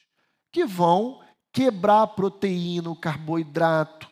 [0.51, 4.09] que vão quebrar proteína, o carboidrato,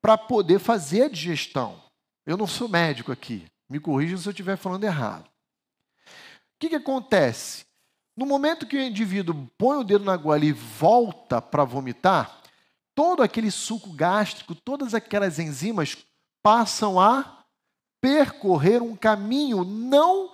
[0.00, 1.82] para poder fazer a digestão.
[2.24, 5.26] Eu não sou médico aqui, me corrija se eu estiver falando errado.
[5.26, 7.64] O que, que acontece?
[8.16, 12.40] No momento que o indivíduo põe o dedo na goela e volta para vomitar,
[12.94, 15.96] todo aquele suco gástrico, todas aquelas enzimas
[16.42, 17.39] passam a
[18.00, 20.32] percorrer um caminho não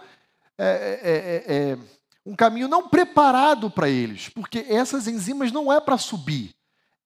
[0.58, 1.78] é, é, é, é
[2.24, 6.54] um caminho não preparado para eles, porque essas enzimas não é para subir,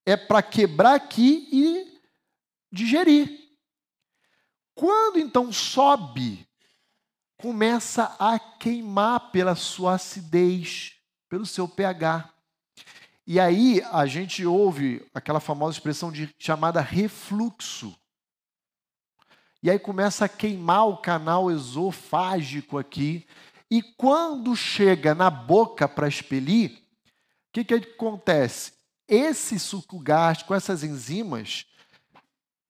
[0.07, 2.01] é para quebrar aqui e
[2.73, 3.39] digerir.
[4.75, 6.49] Quando então sobe,
[7.37, 10.95] começa a queimar pela sua acidez,
[11.29, 12.33] pelo seu pH.
[13.27, 17.95] E aí a gente ouve aquela famosa expressão de, chamada refluxo.
[19.63, 23.27] E aí começa a queimar o canal esofágico aqui.
[23.71, 28.73] E quando chega na boca para expelir, o que, que acontece?
[29.07, 31.67] Esse suco gástrico, essas enzimas,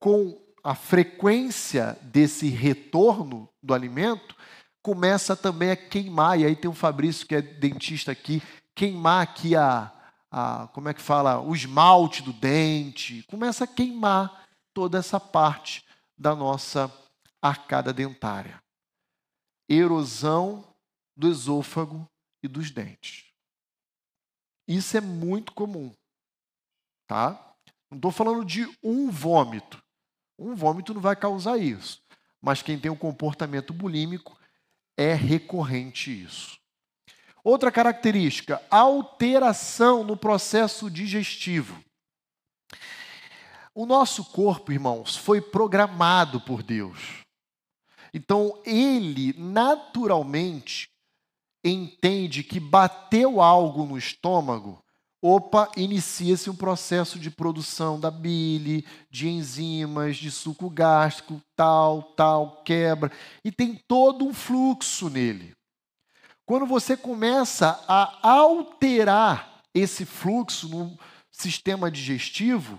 [0.00, 4.34] com a frequência desse retorno do alimento,
[4.82, 6.40] começa também a queimar.
[6.40, 8.42] E aí tem o Fabrício, que é dentista aqui,
[8.74, 9.92] queimar aqui a,
[10.28, 15.84] a como é que fala, o esmalte do dente, começa a queimar toda essa parte
[16.20, 16.92] da nossa
[17.40, 18.62] arcada dentária.
[19.66, 20.62] Erosão
[21.16, 22.06] do esôfago
[22.42, 23.24] e dos dentes.
[24.68, 25.94] Isso é muito comum,
[27.06, 27.56] tá?
[27.90, 29.82] Não estou falando de um vômito.
[30.38, 32.02] Um vômito não vai causar isso.
[32.38, 34.38] Mas quem tem um comportamento bulímico
[34.98, 36.58] é recorrente isso.
[37.42, 41.82] Outra característica, alteração no processo digestivo.
[43.80, 47.24] O nosso corpo, irmãos, foi programado por Deus.
[48.12, 50.90] Então, ele naturalmente
[51.64, 54.84] entende que bateu algo no estômago,
[55.22, 62.62] opa, inicia-se um processo de produção da bile, de enzimas, de suco gástrico, tal, tal,
[62.62, 63.10] quebra,
[63.42, 65.54] e tem todo um fluxo nele.
[66.44, 70.98] Quando você começa a alterar esse fluxo no
[71.30, 72.78] sistema digestivo,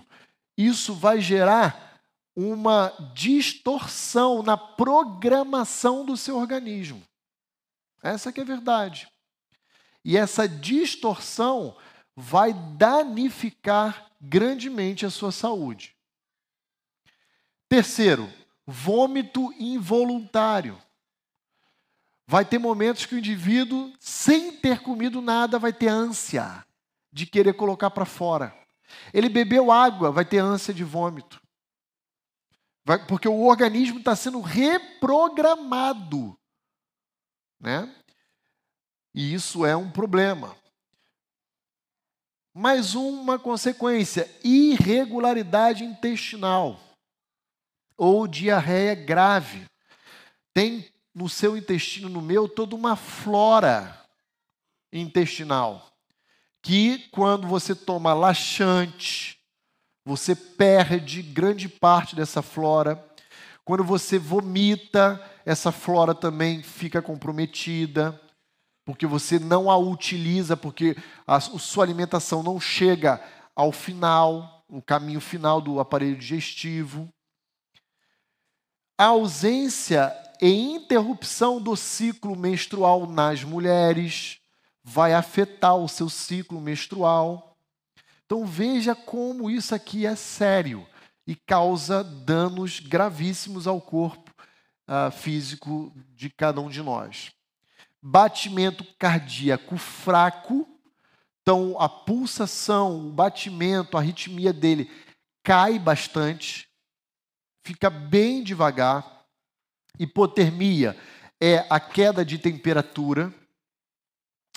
[0.66, 2.00] isso vai gerar
[2.34, 7.02] uma distorção na programação do seu organismo.
[8.02, 9.08] Essa que é a verdade.
[10.04, 11.76] E essa distorção
[12.16, 15.94] vai danificar grandemente a sua saúde.
[17.68, 18.30] Terceiro,
[18.66, 20.80] vômito involuntário.
[22.26, 26.64] Vai ter momentos que o indivíduo, sem ter comido nada, vai ter ânsia
[27.12, 28.61] de querer colocar para fora.
[29.12, 31.40] Ele bebeu água, vai ter ânsia de vômito.
[32.84, 36.36] Vai, porque o organismo está sendo reprogramado.
[37.60, 37.94] Né?
[39.14, 40.56] E isso é um problema.
[42.54, 46.80] Mais uma consequência: irregularidade intestinal
[47.96, 49.66] ou diarreia grave.
[50.52, 54.02] Tem no seu intestino, no meu, toda uma flora
[54.92, 55.91] intestinal
[56.62, 59.38] que, quando você toma laxante,
[60.04, 63.04] você perde grande parte dessa flora.
[63.64, 68.18] Quando você vomita, essa flora também fica comprometida
[68.84, 73.22] porque você não a utiliza, porque a sua alimentação não chega
[73.54, 77.08] ao final, o caminho final do aparelho digestivo.
[78.98, 84.41] A ausência e interrupção do ciclo menstrual nas mulheres
[84.82, 87.56] vai afetar o seu ciclo menstrual.
[88.26, 90.86] Então veja como isso aqui é sério
[91.26, 94.30] e causa danos gravíssimos ao corpo
[94.88, 97.32] uh, físico de cada um de nós
[98.02, 100.66] batimento cardíaco fraco,
[101.40, 104.90] então a pulsação, o batimento, a arritmia dele
[105.44, 106.68] cai bastante,
[107.64, 108.42] fica bem
[111.70, 113.32] A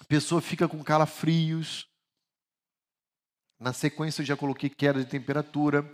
[0.07, 1.87] pessoa fica com calafrios.
[3.59, 5.89] Na sequência, eu já coloquei queda de temperatura.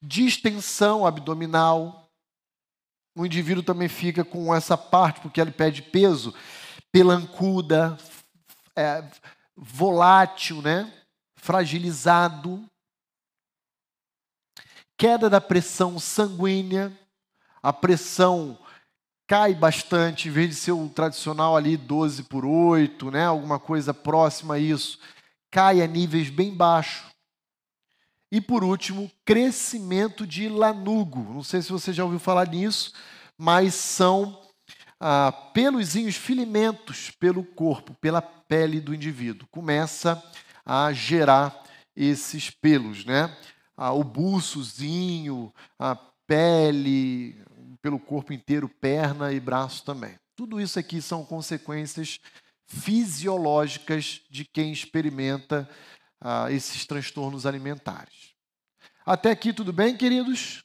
[0.00, 2.10] Distensão abdominal.
[3.16, 6.32] O indivíduo também fica com essa parte, porque ele perde peso,
[6.92, 7.98] pelancuda,
[8.76, 9.04] é,
[9.56, 10.92] volátil, né?
[11.38, 12.64] fragilizado.
[14.96, 16.96] Queda da pressão sanguínea.
[17.62, 18.58] A pressão
[19.28, 23.26] cai bastante, em vez de ser o tradicional ali 12 por 8, né?
[23.26, 24.98] alguma coisa próxima a isso,
[25.50, 27.06] cai a níveis bem baixos.
[28.32, 31.34] E por último, crescimento de lanugo.
[31.34, 32.92] Não sei se você já ouviu falar nisso,
[33.36, 34.40] mas são
[34.98, 39.48] ah, peluzinhos, filimentos pelo corpo, pela pele do indivíduo.
[39.50, 40.22] Começa
[40.64, 41.64] a gerar
[41.94, 43.34] esses pelos, né?
[43.76, 45.94] Ah, o buçozinho, a
[46.26, 47.40] pele,
[47.80, 50.18] pelo corpo inteiro, perna e braço também.
[50.36, 52.20] Tudo isso aqui são consequências
[52.66, 55.68] fisiológicas de quem experimenta
[56.20, 58.34] ah, esses transtornos alimentares.
[59.04, 60.62] Até aqui tudo bem, queridos?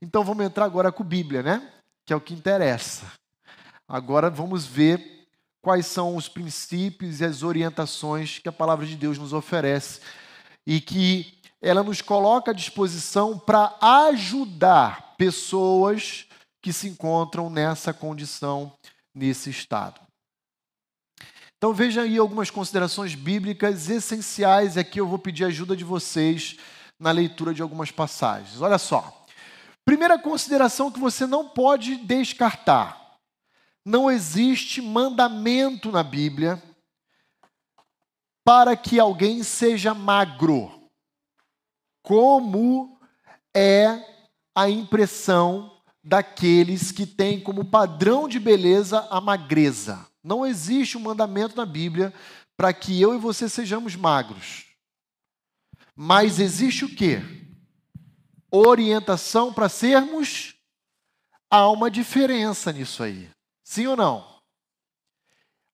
[0.00, 1.72] Então vamos entrar agora com Bíblia, né?
[2.04, 3.10] Que é o que interessa.
[3.88, 5.26] Agora vamos ver
[5.62, 10.00] quais são os princípios e as orientações que a palavra de Deus nos oferece
[10.66, 11.35] e que
[11.66, 16.26] ela nos coloca à disposição para ajudar pessoas
[16.62, 18.72] que se encontram nessa condição,
[19.12, 20.00] nesse estado.
[21.56, 24.76] Então veja aí algumas considerações bíblicas essenciais.
[24.76, 26.56] Aqui eu vou pedir ajuda de vocês
[27.00, 28.60] na leitura de algumas passagens.
[28.62, 29.24] Olha só.
[29.84, 33.18] Primeira consideração que você não pode descartar:
[33.84, 36.62] não existe mandamento na Bíblia
[38.44, 40.75] para que alguém seja magro,
[42.06, 43.00] como
[43.52, 44.00] é
[44.54, 50.06] a impressão daqueles que têm como padrão de beleza a magreza.
[50.22, 52.14] Não existe um mandamento na Bíblia
[52.56, 54.66] para que eu e você sejamos magros.
[55.96, 57.20] Mas existe o quê?
[58.52, 60.54] Orientação para sermos.
[61.50, 63.28] Há uma diferença nisso aí.
[63.64, 64.24] Sim ou não?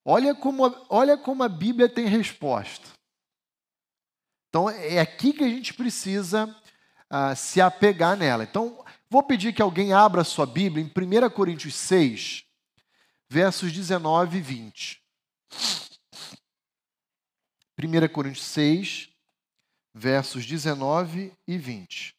[0.02, 2.88] Olha como, olha como a Bíblia tem resposta.
[4.52, 6.46] Então é aqui que a gente precisa
[7.10, 8.44] uh, se apegar nela.
[8.44, 8.82] Então
[9.12, 12.46] Vou pedir que alguém abra sua Bíblia em 1 Coríntios 6,
[13.28, 15.02] versos 19 e 20.
[17.78, 19.10] 1 Coríntios 6,
[19.92, 22.16] versos 19 e 20.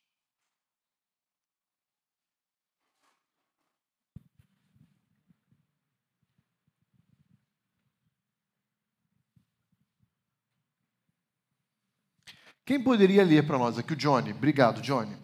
[12.65, 13.93] Quem poderia ler para nós aqui?
[13.93, 14.31] O Johnny.
[14.31, 15.15] Obrigado, Johnny.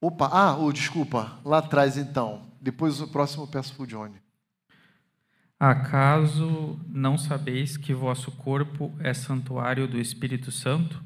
[0.00, 2.52] Opa, ah, oh, desculpa, lá atrás então.
[2.60, 4.20] Depois o próximo eu peço para o Johnny.
[5.58, 11.02] Acaso não sabeis que vosso corpo é santuário do Espírito Santo,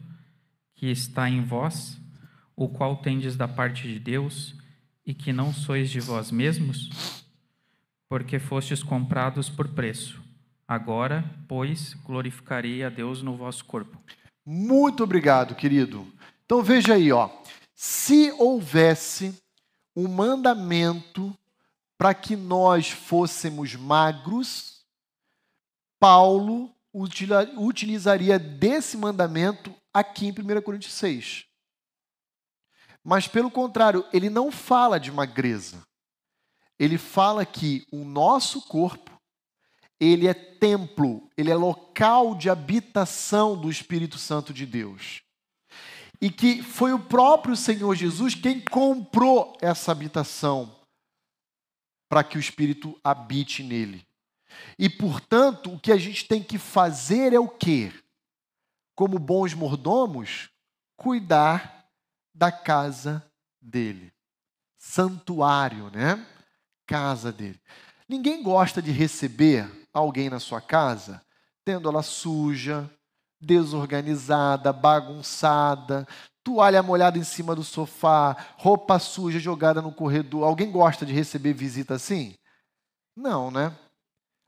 [0.75, 1.97] que está em vós,
[2.57, 4.55] o qual tendes da parte de Deus,
[5.07, 7.25] e que não sois de vós mesmos?
[8.09, 10.21] Porque fostes comprados por preço.
[10.69, 13.99] Agora, pois, glorificarei a Deus no vosso corpo.
[14.45, 16.07] Muito obrigado, querido.
[16.45, 17.31] Então veja aí, ó
[17.81, 19.41] se houvesse
[19.95, 21.33] um mandamento
[21.97, 24.85] para que nós fôssemos magros,
[26.01, 31.47] Paulo utilizaria desse mandamento aqui em 1 Coríntios 6.
[33.05, 35.81] Mas, pelo contrário, ele não fala de magreza.
[36.81, 39.18] Ele fala que o nosso corpo,
[40.01, 45.23] ele é templo, ele é local de habitação do Espírito Santo de Deus
[46.21, 50.77] e que foi o próprio Senhor Jesus quem comprou essa habitação
[52.09, 54.07] para que o Espírito habite nele.
[54.79, 57.93] E, portanto, o que a gente tem que fazer é o quê?
[58.95, 60.49] Como bons mordomos,
[60.97, 61.87] cuidar
[62.35, 63.25] da casa
[63.61, 64.13] dele.
[64.77, 66.27] Santuário, né?
[66.87, 67.61] Casa dele.
[68.09, 71.23] Ninguém gosta de receber alguém na sua casa
[71.69, 72.91] tendo ela suja,
[73.39, 76.09] desorganizada, bagunçada,
[76.43, 80.45] toalha molhada em cima do sofá, roupa suja jogada no corredor.
[80.45, 82.35] Alguém gosta de receber visita assim?
[83.15, 83.77] Não, né?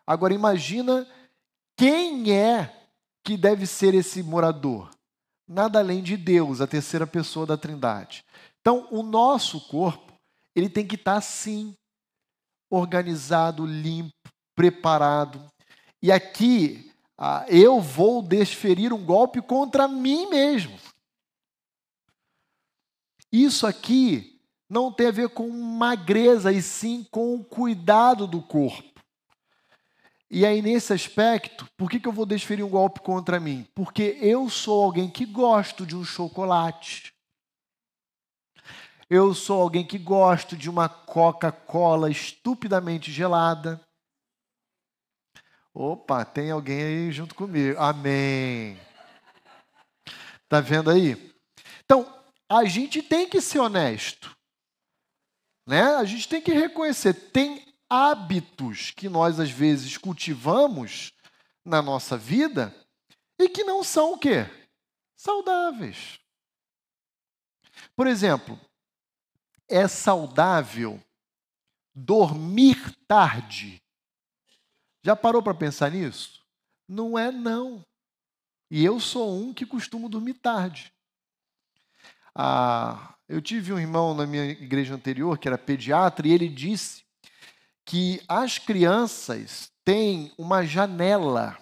[0.06, 1.06] Agora imagina
[1.76, 2.74] quem é
[3.22, 4.90] que deve ser esse morador?
[5.46, 8.24] Nada além de Deus, a terceira pessoa da Trindade.
[8.62, 10.14] Então, o nosso corpo,
[10.54, 11.76] ele tem que estar assim,
[12.70, 14.14] organizado, limpo,
[14.54, 15.44] preparado.
[16.00, 20.78] E aqui ah, eu vou desferir um golpe contra mim mesmo.
[23.30, 24.40] Isso aqui
[24.70, 28.88] não tem a ver com magreza, e sim com o cuidado do corpo.
[30.30, 33.66] E aí, nesse aspecto, por que, que eu vou desferir um golpe contra mim?
[33.74, 37.12] Porque eu sou alguém que gosto de um chocolate.
[39.12, 43.84] Eu sou alguém que gosto de uma Coca-Cola estupidamente gelada.
[45.74, 47.76] Opa, tem alguém aí junto comigo.
[47.80, 48.80] Amém.
[50.48, 51.34] Tá vendo aí?
[51.84, 54.36] Então, a gente tem que ser honesto.
[55.66, 55.82] Né?
[55.96, 61.12] A gente tem que reconhecer, tem hábitos que nós às vezes cultivamos
[61.64, 62.72] na nossa vida
[63.40, 64.46] e que não são o quê?
[65.16, 66.20] Saudáveis.
[67.96, 68.56] Por exemplo,
[69.70, 71.00] é saudável
[71.94, 73.80] dormir tarde.
[75.02, 76.44] Já parou para pensar nisso?
[76.88, 77.84] Não é não.
[78.70, 80.92] E eu sou um que costumo dormir tarde.
[82.34, 87.04] Ah, eu tive um irmão na minha igreja anterior que era pediatra e ele disse
[87.84, 91.58] que as crianças têm uma janela,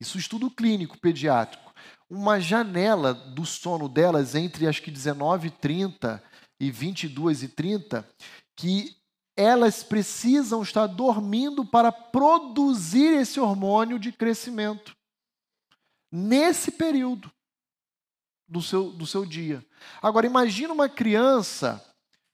[0.00, 1.74] isso estudo clínico pediátrico,
[2.08, 6.29] uma janela do sono delas entre acho que 19h30 e
[6.68, 8.04] 22h30,
[8.56, 8.96] que
[9.36, 14.94] elas precisam estar dormindo para produzir esse hormônio de crescimento.
[16.12, 17.30] Nesse período
[18.46, 19.64] do seu, do seu dia.
[20.02, 21.82] Agora, imagina uma criança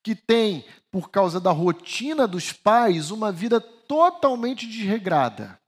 [0.03, 5.61] que tem, por causa da rotina dos pais, uma vida totalmente desregrada.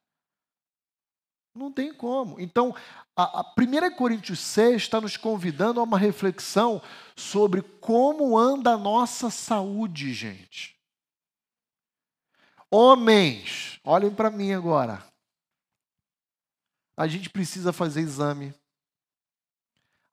[1.58, 2.40] Não tem como.
[2.40, 2.74] Então,
[3.16, 6.80] a, a 1 Coríntios 6 está nos convidando a uma reflexão
[7.16, 10.76] sobre como anda a nossa saúde, gente.
[12.70, 15.04] Homens, olhem para mim agora.
[16.96, 18.54] A gente precisa fazer exame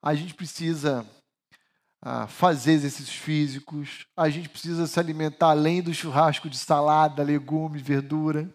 [0.06, 1.04] a gente precisa
[2.00, 7.82] ah, fazer exercícios físicos, a gente precisa se alimentar além do churrasco de salada, legumes,
[7.82, 8.48] verdura.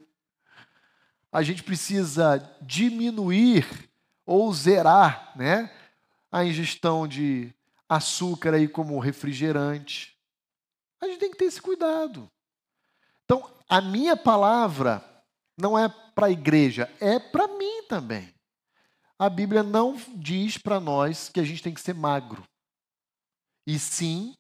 [1.32, 3.66] A gente precisa diminuir
[4.26, 5.72] ou zerar né,
[6.32, 7.54] a ingestão de
[7.88, 10.18] açúcar aí como refrigerante.
[11.02, 12.30] A gente tem que ter esse cuidado.
[13.24, 15.04] Então, a minha palavra
[15.58, 18.34] não é para a igreja, é para mim também
[19.22, 22.44] a Bíblia não diz para nós que a gente tem que ser magro.
[23.68, 24.34] E sim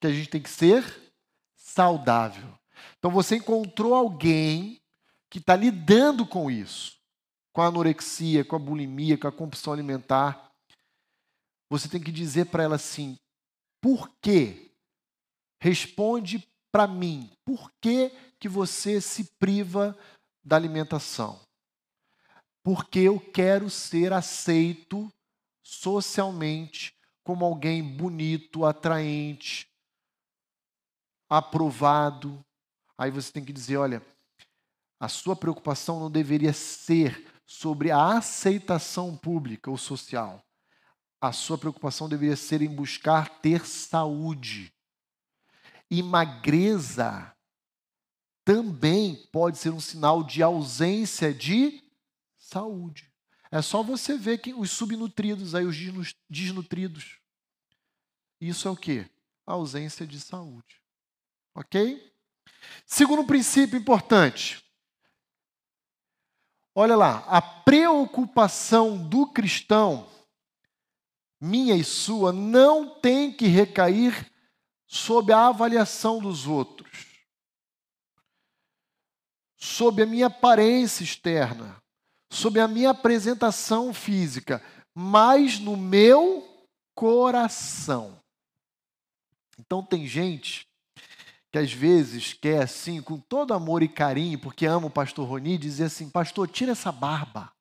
[0.00, 1.12] que a gente tem que ser
[1.56, 2.56] saudável.
[2.96, 4.80] Então você encontrou alguém
[5.32, 6.96] que está lidando com isso,
[7.52, 10.52] com a anorexia, com a bulimia, com a compulsão alimentar.
[11.70, 13.18] Você tem que dizer para ela assim:
[13.80, 14.70] por quê?
[15.58, 19.96] Responde para mim, por que, que você se priva
[20.44, 21.40] da alimentação?
[22.62, 25.12] porque eu quero ser aceito
[25.62, 29.68] socialmente como alguém bonito, atraente,
[31.28, 32.44] aprovado.
[32.96, 34.02] Aí você tem que dizer: olha,
[35.02, 40.40] a sua preocupação não deveria ser sobre a aceitação pública ou social.
[41.20, 44.72] A sua preocupação deveria ser em buscar ter saúde.
[45.90, 47.34] E magreza
[48.44, 51.82] também pode ser um sinal de ausência de
[52.38, 53.12] saúde.
[53.50, 57.18] É só você ver que os subnutridos, aí, os desnutridos.
[58.40, 59.04] Isso é o que?
[59.44, 60.80] A ausência de saúde.
[61.56, 62.14] Ok?
[62.86, 64.62] Segundo princípio importante.
[66.74, 70.08] Olha lá, a preocupação do cristão,
[71.40, 74.32] minha e sua, não tem que recair
[74.86, 77.26] sob a avaliação dos outros,
[79.56, 81.82] sob a minha aparência externa,
[82.30, 84.64] sobre a minha apresentação física,
[84.94, 88.18] mas no meu coração.
[89.58, 90.66] Então tem gente
[91.52, 95.58] que às vezes quer assim, com todo amor e carinho, porque ama o pastor Roni,
[95.58, 97.52] dizer assim: "Pastor, tira essa barba".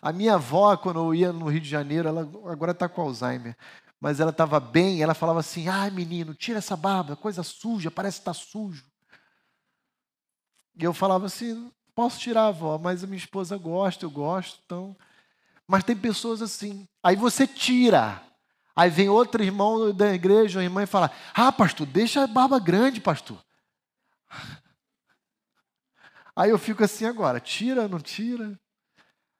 [0.00, 3.56] A minha avó, quando eu ia no Rio de Janeiro, ela agora está com Alzheimer,
[4.00, 8.18] mas ela estava bem, ela falava assim: "Ai, menino, tira essa barba, coisa suja, parece
[8.18, 8.84] que está sujo".
[10.78, 14.94] E eu falava assim: Posso tirar avó, mas a minha esposa gosta, eu gosto, então.
[15.66, 16.86] Mas tem pessoas assim.
[17.02, 18.22] Aí você tira.
[18.76, 22.60] Aí vem outro irmão da igreja, uma irmã, e fala: Ah, pastor, deixa a barba
[22.60, 23.42] grande, pastor.
[26.36, 28.60] Aí eu fico assim agora: tira, não tira?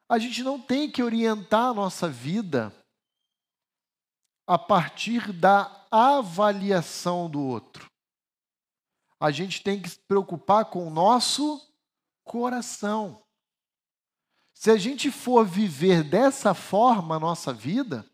[0.09, 2.73] A gente não tem que orientar a nossa vida
[4.47, 7.91] a partir da avaliação do outro.
[9.21, 11.61] A gente tem que se preocupar com o nosso
[12.25, 13.23] coração.
[14.55, 18.09] Se a gente for viver dessa forma a nossa vida,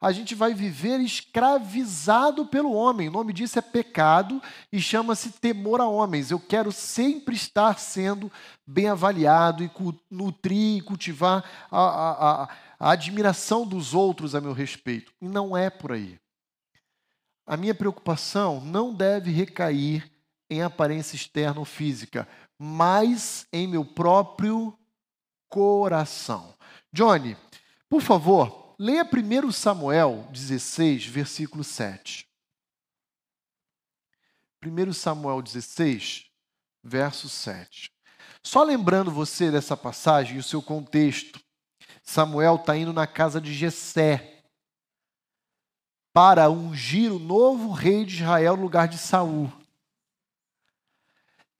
[0.00, 3.08] a gente vai viver escravizado pelo homem.
[3.08, 4.40] O nome disso é pecado
[4.72, 6.30] e chama-se temor a homens.
[6.30, 8.30] Eu quero sempre estar sendo
[8.64, 9.70] bem avaliado e
[10.08, 15.12] nutrir e cultivar a, a, a, a admiração dos outros a meu respeito.
[15.20, 16.18] E não é por aí.
[17.44, 20.08] A minha preocupação não deve recair
[20.48, 24.78] em aparência externa ou física, mas em meu próprio
[25.48, 26.54] coração.
[26.92, 27.36] Johnny,
[27.88, 32.28] por favor, leia 1 Samuel 16, versículo 7.
[34.64, 36.26] 1 Samuel 16,
[36.82, 37.90] verso 7.
[38.42, 41.40] Só lembrando você dessa passagem e o seu contexto,
[42.02, 44.44] Samuel está indo na casa de Jessé
[46.12, 49.52] para ungir o novo rei de Israel no lugar de Saul.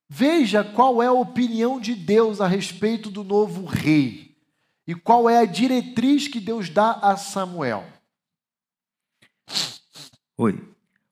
[0.08, 4.27] Veja qual é a opinião de Deus a respeito do novo rei
[4.88, 7.84] e qual é a diretriz que Deus dá a Samuel.
[10.38, 10.66] Oi.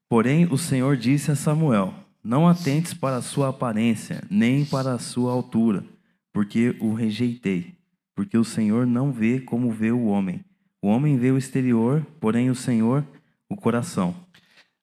[0.09, 1.93] Porém, o Senhor disse a Samuel:
[2.24, 5.85] Não atentes para a sua aparência, nem para a sua altura,
[6.33, 7.74] porque o rejeitei.
[8.14, 10.43] Porque o Senhor não vê como vê o homem.
[10.81, 13.05] O homem vê o exterior, porém o Senhor
[13.47, 14.14] o coração.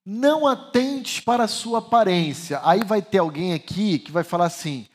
[0.05, 2.59] Não atentes para a sua aparência.
[2.63, 4.85] Aí vai ter alguém aqui que vai falar assim: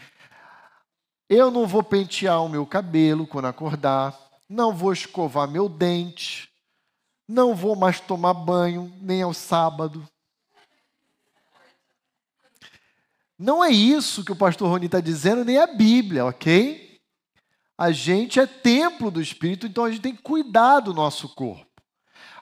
[1.28, 4.18] eu não vou pentear o meu cabelo quando acordar,
[4.48, 6.50] não vou escovar meu dente,
[7.26, 10.08] não vou mais tomar banho, nem ao sábado.
[13.38, 16.98] Não é isso que o pastor Rony está dizendo, nem a Bíblia, ok?
[17.76, 21.68] A gente é templo do Espírito, então a gente tem que cuidar do nosso corpo.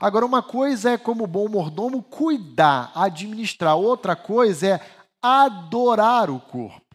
[0.01, 4.81] Agora, uma coisa é, como bom mordomo, cuidar, administrar, outra coisa é
[5.21, 6.86] adorar o corpo,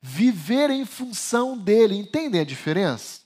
[0.00, 1.96] viver em função dele.
[1.96, 3.22] Entendem a diferença?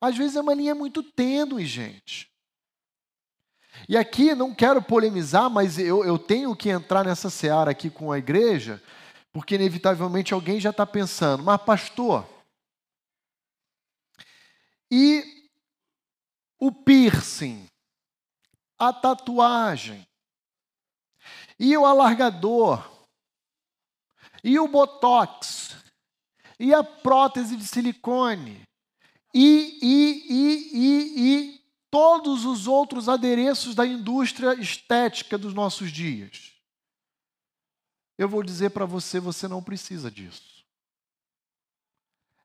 [0.00, 2.30] Às vezes é uma linha muito tênue, gente.
[3.88, 8.12] E aqui não quero polemizar, mas eu, eu tenho que entrar nessa seara aqui com
[8.12, 8.82] a igreja,
[9.32, 12.24] porque inevitavelmente alguém já está pensando, mas pastor,
[14.90, 15.24] e
[16.58, 17.66] o piercing?
[18.78, 20.06] a tatuagem,
[21.58, 22.90] e o alargador,
[24.42, 25.76] e o botox,
[26.58, 28.62] e a prótese de silicone,
[29.34, 36.52] e, e, e, e, e todos os outros adereços da indústria estética dos nossos dias.
[38.16, 40.64] Eu vou dizer para você: você não precisa disso.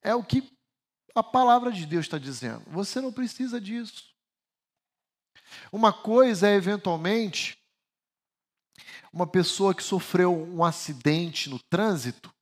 [0.02, 0.52] É o que
[1.14, 2.64] a palavra de Deus está dizendo.
[2.68, 4.10] Você não precisa disso.
[5.72, 7.58] Uma coisa é, eventualmente,
[9.12, 12.34] uma pessoa que sofreu um acidente no trânsito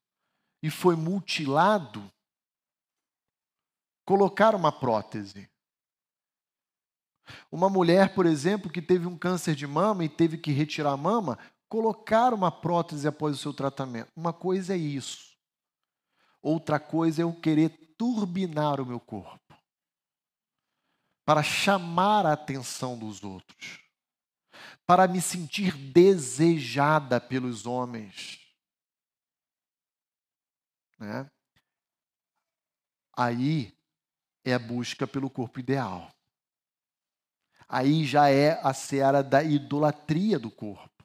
[0.62, 2.12] e foi mutilado,
[4.06, 5.50] colocar uma prótese.
[7.52, 10.98] Uma mulher, por exemplo, que teve um câncer de mama e teve que retirar a
[10.98, 11.38] mama,
[11.68, 14.12] colocar uma prótese após o seu tratamento.
[14.16, 15.36] Uma coisa é isso.
[16.42, 19.48] Outra coisa é eu querer turbinar o meu corpo
[21.26, 23.82] para chamar a atenção dos outros,
[24.86, 28.37] para me sentir desejada pelos homens.
[31.00, 31.30] Né?
[33.16, 33.74] Aí
[34.44, 36.12] é a busca pelo corpo ideal.
[37.68, 41.04] Aí já é a seara da idolatria do corpo.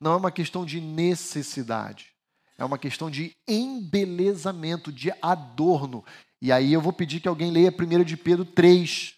[0.00, 2.14] Não é uma questão de necessidade,
[2.56, 6.04] é uma questão de embelezamento, de adorno.
[6.40, 9.14] E aí eu vou pedir que alguém leia 1 de Pedro 3,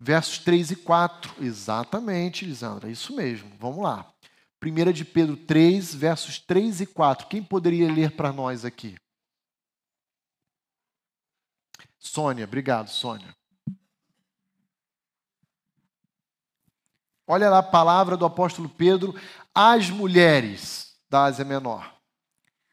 [0.00, 1.44] versos 3 e 4.
[1.44, 3.52] Exatamente, Lisandra, é isso mesmo.
[3.58, 4.10] Vamos lá.
[4.64, 7.28] 1 de Pedro 3, versos 3 e 4.
[7.28, 8.96] Quem poderia ler para nós aqui?
[11.98, 13.34] Sônia, obrigado, Sônia.
[17.26, 19.14] Olha lá a palavra do apóstolo Pedro
[19.54, 21.94] às mulheres da Ásia Menor.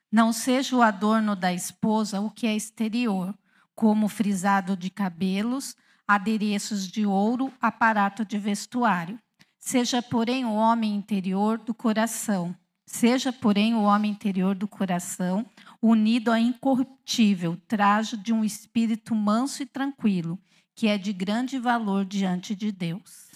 [0.10, 3.38] Não seja o adorno da esposa o que é exterior,
[3.76, 5.76] como frisado de cabelos,
[6.08, 9.20] adereços de ouro, aparato de vestuário.
[9.66, 12.56] Seja, porém, o homem interior do coração.
[12.86, 15.44] Seja, porém, o homem interior do coração,
[15.82, 20.38] unido a incorruptível traje de um espírito manso e tranquilo,
[20.76, 23.32] que é de grande valor diante de Deus.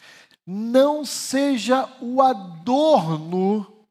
[0.45, 3.87] Não seja o adorno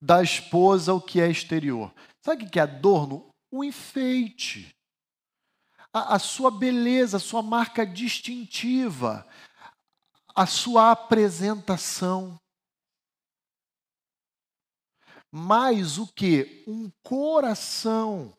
[0.00, 1.92] da esposa o que é exterior.
[2.22, 3.26] Sabe o que é adorno?
[3.50, 4.72] O enfeite.
[5.92, 9.26] A, a sua beleza, a sua marca distintiva,
[10.40, 12.40] a sua apresentação.
[15.30, 16.64] Mais o que?
[16.66, 18.34] Um coração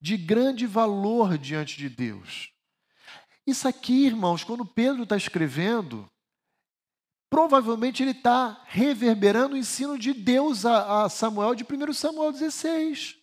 [0.00, 2.50] de grande valor diante de Deus.
[3.46, 6.10] Isso aqui, irmãos, quando Pedro está escrevendo,
[7.28, 13.18] provavelmente ele está reverberando o ensino de Deus a, Samuel de 1 Samuel 16,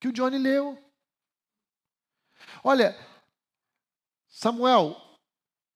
[0.00, 0.82] que o Johnny leu.
[2.64, 2.96] Olha,
[4.26, 5.09] Samuel,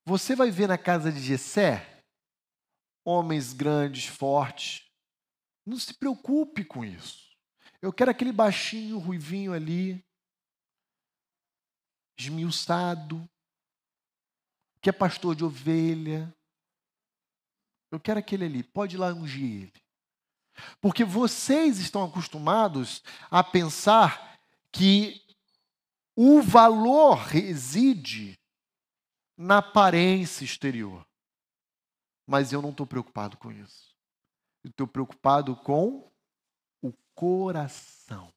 [0.05, 2.03] você vai ver na casa de Jessé
[3.05, 4.85] homens grandes, fortes.
[5.65, 7.35] Não se preocupe com isso.
[7.81, 10.05] Eu quero aquele baixinho, ruivinho ali,
[12.19, 13.29] esmiuçado,
[14.81, 16.35] que é pastor de ovelha.
[17.91, 19.85] Eu quero aquele ali, pode ir lá ungir ele.
[20.81, 24.39] Porque vocês estão acostumados a pensar
[24.71, 25.23] que
[26.17, 28.39] o valor reside
[29.37, 31.07] na aparência exterior.
[32.27, 33.95] Mas eu não estou preocupado com isso.
[34.63, 36.11] Eu estou preocupado com
[36.83, 38.33] o coração.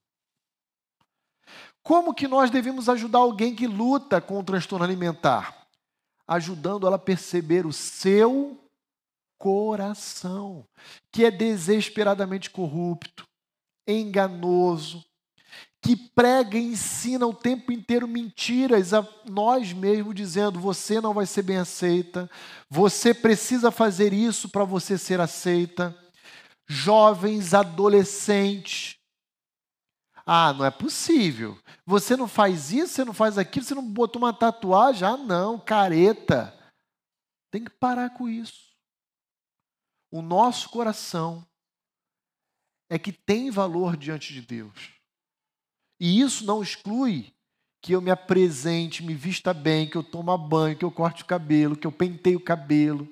[1.81, 5.67] Como que nós devemos ajudar alguém que luta com o transtorno alimentar?
[6.27, 8.61] Ajudando ela a perceber o seu
[9.37, 10.67] coração,
[11.11, 13.25] que é desesperadamente corrupto,
[13.87, 15.05] enganoso,
[15.81, 21.25] que prega e ensina o tempo inteiro mentiras a nós mesmos, dizendo: você não vai
[21.25, 22.29] ser bem aceita,
[22.69, 25.95] você precisa fazer isso para você ser aceita.
[26.69, 28.97] Jovens, adolescentes.
[30.25, 31.57] Ah, não é possível.
[31.85, 35.07] Você não faz isso, você não faz aquilo, você não botou uma tatuagem?
[35.07, 36.53] Ah, não, careta.
[37.49, 38.75] Tem que parar com isso.
[40.11, 41.47] O nosso coração
[42.89, 44.96] é que tem valor diante de Deus.
[45.99, 47.33] E isso não exclui
[47.81, 51.25] que eu me apresente, me vista bem, que eu tome banho, que eu corte o
[51.25, 53.07] cabelo, que eu penteie o cabelo,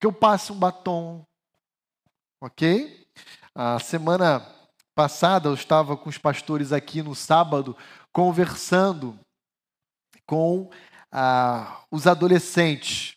[0.00, 1.24] que eu passe um batom.
[2.40, 3.06] Ok?
[3.54, 4.40] A semana
[4.94, 7.76] passada eu estava com os pastores aqui no sábado
[8.12, 9.18] conversando
[10.26, 10.70] com
[11.12, 13.16] ah, os adolescentes.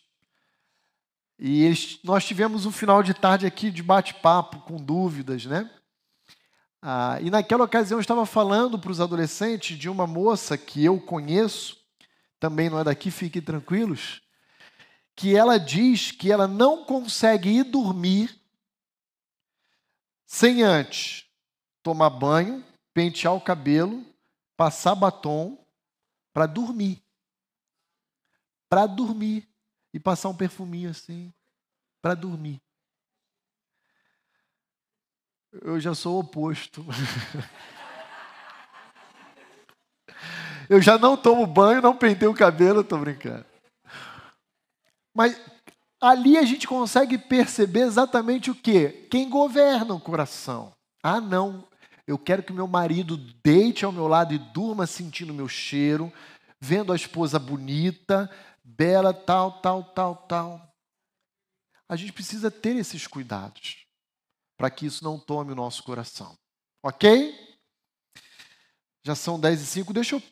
[1.38, 5.70] E eles, nós tivemos um final de tarde aqui de bate-papo, com dúvidas, né?
[6.82, 11.00] Ah, e naquela ocasião eu estava falando para os adolescentes de uma moça que eu
[11.00, 11.78] conheço,
[12.38, 14.22] também não é daqui, fiquem tranquilos,
[15.14, 18.40] que ela diz que ela não consegue ir dormir
[20.26, 21.30] sem antes
[21.82, 22.64] tomar banho,
[22.94, 24.04] pentear o cabelo,
[24.56, 25.58] passar batom
[26.32, 27.02] para dormir.
[28.68, 29.48] Para dormir.
[29.92, 31.32] E passar um perfuminho assim,
[32.00, 32.62] para dormir.
[35.52, 36.84] Eu já sou o oposto.
[40.68, 43.44] Eu já não tomo banho, não penteio o cabelo, estou brincando.
[45.12, 45.40] Mas
[46.00, 48.88] ali a gente consegue perceber exatamente o que?
[49.10, 50.72] Quem governa o coração.
[51.02, 51.66] Ah, não.
[52.06, 56.12] Eu quero que meu marido deite ao meu lado e durma sentindo meu cheiro,
[56.60, 58.30] vendo a esposa bonita,
[58.62, 60.72] bela, tal, tal, tal, tal.
[61.88, 63.79] A gente precisa ter esses cuidados
[64.60, 66.36] para que isso não tome o nosso coração.
[66.82, 67.34] Ok?
[69.02, 69.90] Já são 10 e 5.
[69.94, 70.22] Deixa eu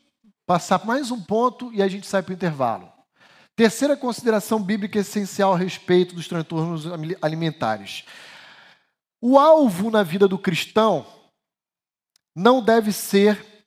[0.45, 2.93] passar mais um ponto e a gente sai para o intervalo.
[3.57, 6.85] Terceira consideração bíblica essencial a respeito dos transtornos
[7.23, 8.05] alimentares.
[9.19, 11.07] O alvo na vida do cristão
[12.37, 13.67] não deve ser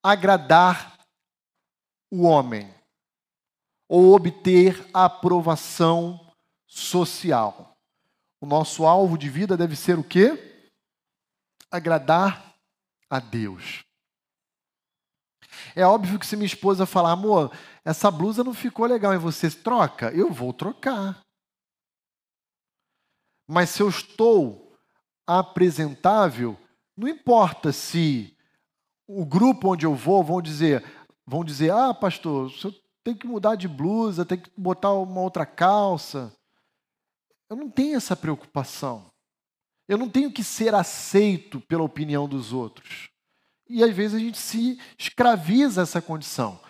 [0.00, 0.96] agradar
[2.08, 2.72] o homem
[3.88, 6.32] ou obter a aprovação
[6.68, 7.67] social.
[8.40, 10.66] O nosso alvo de vida deve ser o quê?
[11.70, 12.54] Agradar
[13.10, 13.84] a Deus.
[15.74, 17.52] É óbvio que se minha esposa falar, amor,
[17.84, 21.20] essa blusa não ficou legal em você, troca, eu vou trocar.
[23.46, 24.76] Mas se eu estou
[25.26, 26.58] apresentável,
[26.96, 28.36] não importa se
[29.06, 30.84] o grupo onde eu vou vão dizer,
[31.26, 35.20] vão dizer, ah, pastor, o senhor tem que mudar de blusa, tem que botar uma
[35.20, 36.32] outra calça.
[37.48, 39.10] Eu não tenho essa preocupação.
[39.88, 43.08] Eu não tenho que ser aceito pela opinião dos outros.
[43.68, 46.60] E às vezes a gente se escraviza essa condição.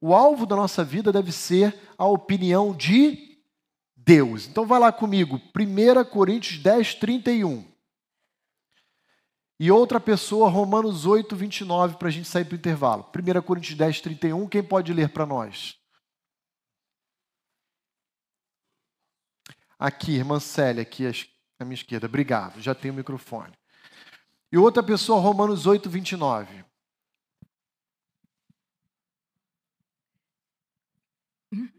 [0.00, 3.38] O alvo da nossa vida deve ser a opinião de
[3.96, 4.46] Deus.
[4.46, 7.64] Então vai lá comigo, 1 Coríntios 10, 31.
[9.58, 13.10] E outra pessoa, Romanos 8, 29, para a gente sair para o intervalo.
[13.14, 15.79] 1 Coríntios 10, 31, quem pode ler para nós?
[19.80, 21.06] Aqui, irmã Célia, aqui
[21.58, 22.06] à minha esquerda.
[22.06, 23.54] Obrigado, já tenho o microfone.
[24.52, 26.62] E outra pessoa, Romanos 8, 29.
[31.50, 31.70] Uhum.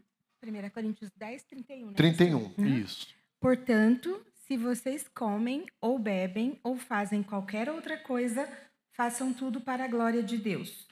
[0.42, 1.86] 1 Coríntios 10, 31.
[1.86, 1.92] Né?
[1.92, 2.66] 31, uhum.
[2.66, 3.06] isso.
[3.38, 8.48] Portanto, se vocês comem ou bebem ou fazem qualquer outra coisa,
[8.96, 10.88] façam tudo para a glória de Deus.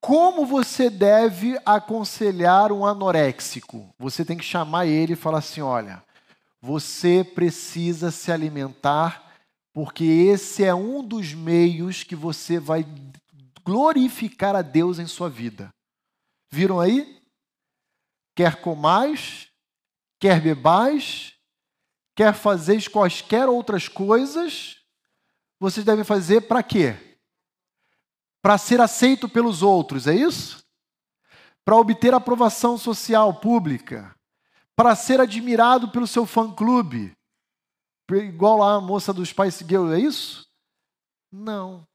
[0.00, 3.94] Como você deve aconselhar um anoréxico?
[3.98, 6.02] Você tem que chamar ele e falar assim: olha,
[6.60, 9.34] você precisa se alimentar,
[9.72, 12.84] porque esse é um dos meios que você vai
[13.64, 15.72] glorificar a Deus em sua vida.
[16.50, 17.20] Viram aí?
[18.34, 19.48] Quer comais,
[20.18, 21.34] quer bebais,
[22.14, 24.76] quer fazer quaisquer outras coisas,
[25.58, 27.18] vocês devem fazer para quê?
[28.42, 30.64] Para ser aceito pelos outros, é isso?
[31.64, 34.14] Para obter aprovação social pública,
[34.76, 37.12] para ser admirado pelo seu fã-clube,
[38.10, 40.48] igual a moça dos Spice Girls, é isso?
[41.30, 41.86] Não.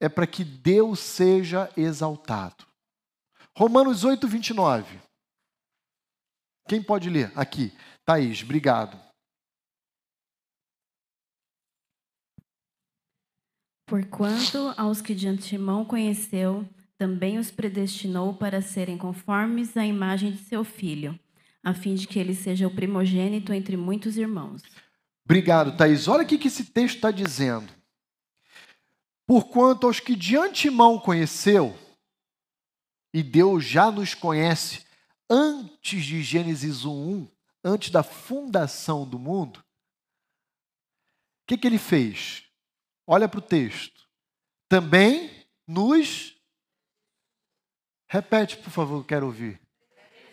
[0.00, 2.66] É para que Deus seja exaltado.
[3.56, 5.00] Romanos 8, 29.
[6.68, 7.32] Quem pode ler?
[7.36, 7.72] Aqui.
[8.04, 8.98] Thaís, obrigado.
[13.86, 16.68] Porquanto aos que de antemão conheceu,
[16.98, 21.18] também os predestinou para serem conformes à imagem de seu filho,
[21.68, 24.62] a fim de que ele seja o primogênito entre muitos irmãos.
[25.22, 26.08] Obrigado, Thaís.
[26.08, 27.70] Olha o que esse texto está dizendo.
[29.26, 31.78] Porquanto aos que de antemão conheceu,
[33.12, 34.86] e Deus já nos conhece
[35.28, 37.30] antes de Gênesis 1:1,
[37.62, 39.64] antes da fundação do mundo, o
[41.48, 42.44] que, que ele fez?
[43.06, 44.08] Olha para o texto.
[44.70, 46.34] Também nos.
[48.08, 49.67] Repete, por favor, quero ouvir.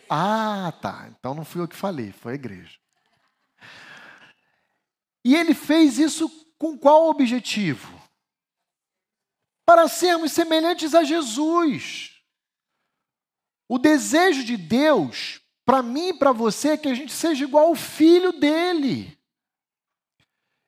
[0.08, 1.08] Ah, tá.
[1.10, 2.78] Então não fui eu que falei, foi a igreja.
[5.24, 6.28] E ele fez isso
[6.58, 8.00] com qual objetivo?
[9.64, 12.12] Para sermos semelhantes a Jesus.
[13.68, 17.66] O desejo de Deus, para mim e para você, é que a gente seja igual
[17.66, 19.18] ao filho dele.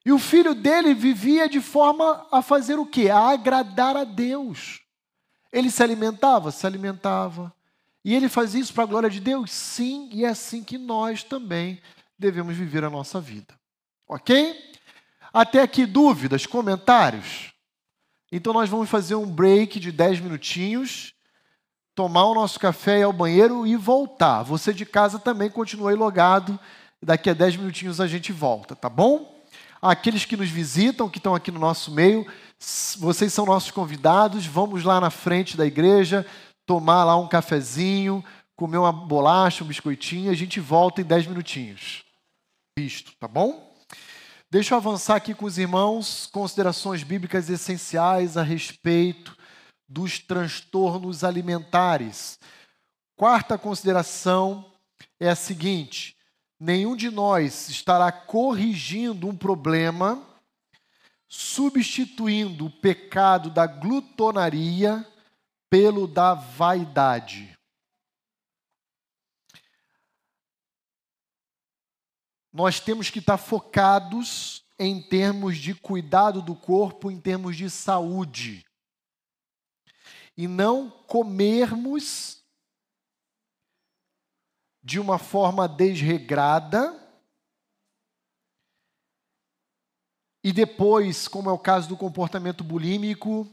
[0.04, 3.10] E o filho dele vivia de forma a fazer o quê?
[3.10, 4.80] A agradar a Deus.
[5.52, 6.50] Ele se alimentava?
[6.50, 7.54] Se alimentava.
[8.08, 9.50] E ele fazia isso para a glória de Deus?
[9.50, 11.78] Sim, e é assim que nós também
[12.18, 13.52] devemos viver a nossa vida.
[14.08, 14.58] Ok?
[15.30, 17.52] Até aqui, dúvidas, comentários?
[18.32, 21.12] Então nós vamos fazer um break de 10 minutinhos,
[21.94, 24.42] tomar o nosso café e ao banheiro e voltar.
[24.42, 26.58] Você de casa também continua aí logado.
[27.02, 29.36] Daqui a 10 minutinhos a gente volta, tá bom?
[29.80, 32.26] aqueles que nos visitam, que estão aqui no nosso meio,
[32.98, 36.26] vocês são nossos convidados, vamos lá na frente da igreja,
[36.68, 38.22] tomar lá um cafezinho,
[38.54, 42.04] comer uma bolacha, um biscoitinho, a gente volta em 10 minutinhos.
[42.78, 43.74] Visto, tá bom?
[44.50, 49.34] Deixa eu avançar aqui com os irmãos, considerações bíblicas essenciais a respeito
[49.88, 52.38] dos transtornos alimentares.
[53.16, 54.70] Quarta consideração
[55.18, 56.16] é a seguinte:
[56.60, 60.22] nenhum de nós estará corrigindo um problema
[61.26, 65.06] substituindo o pecado da glutonaria
[65.70, 67.56] pelo da vaidade.
[72.52, 78.64] Nós temos que estar focados em termos de cuidado do corpo, em termos de saúde.
[80.36, 82.42] E não comermos
[84.82, 87.08] de uma forma desregrada
[90.42, 93.46] e depois, como é o caso do comportamento bulímico,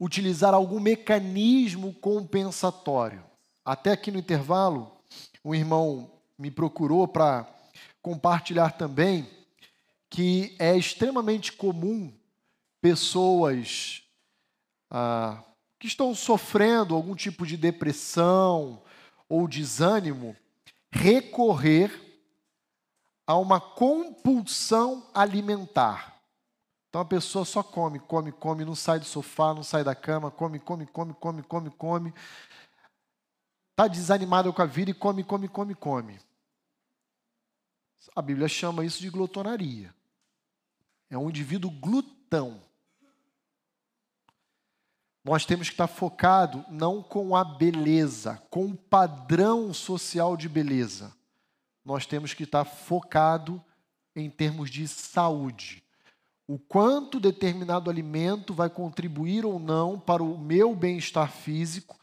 [0.00, 3.22] utilizar algum mecanismo compensatório.
[3.62, 4.90] Até aqui no intervalo,
[5.44, 7.46] um irmão me procurou para
[8.00, 9.28] compartilhar também
[10.08, 12.12] que é extremamente comum
[12.80, 14.02] pessoas
[14.90, 15.42] ah,
[15.78, 18.82] que estão sofrendo algum tipo de depressão
[19.28, 20.34] ou desânimo,
[20.90, 21.92] recorrer
[23.26, 26.19] a uma compulsão alimentar.
[26.90, 30.28] Então a pessoa só come, come, come, não sai do sofá, não sai da cama,
[30.28, 32.14] come, come, come, come, come, come.
[33.70, 36.20] Está desanimado com a vida e come, come, come, come.
[38.16, 39.94] A Bíblia chama isso de glotonaria.
[41.08, 42.60] É um indivíduo glutão.
[45.22, 51.14] Nós temos que estar focado não com a beleza, com o padrão social de beleza.
[51.84, 53.64] Nós temos que estar focado
[54.16, 55.84] em termos de saúde.
[56.52, 61.96] O quanto determinado alimento vai contribuir ou não para o meu bem-estar físico,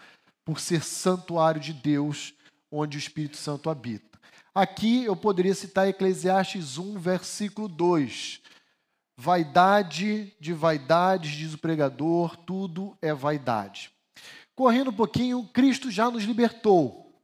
[0.45, 2.33] por ser santuário de Deus,
[2.71, 4.17] onde o Espírito Santo habita.
[4.55, 8.39] Aqui eu poderia citar Eclesiastes 1, versículo 2
[9.17, 13.91] Vaidade de vaidades, diz o pregador, tudo é vaidade.
[14.55, 17.19] Correndo um pouquinho, Cristo já nos libertou.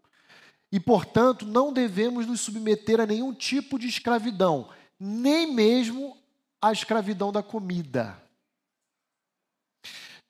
[0.70, 4.68] E, portanto, não devemos nos submeter a nenhum tipo de escravidão,
[5.00, 6.18] nem mesmo
[6.64, 8.18] a escravidão da comida.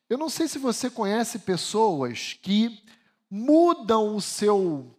[0.10, 2.84] Eu não sei se você conhece pessoas que
[3.30, 4.98] mudam o seu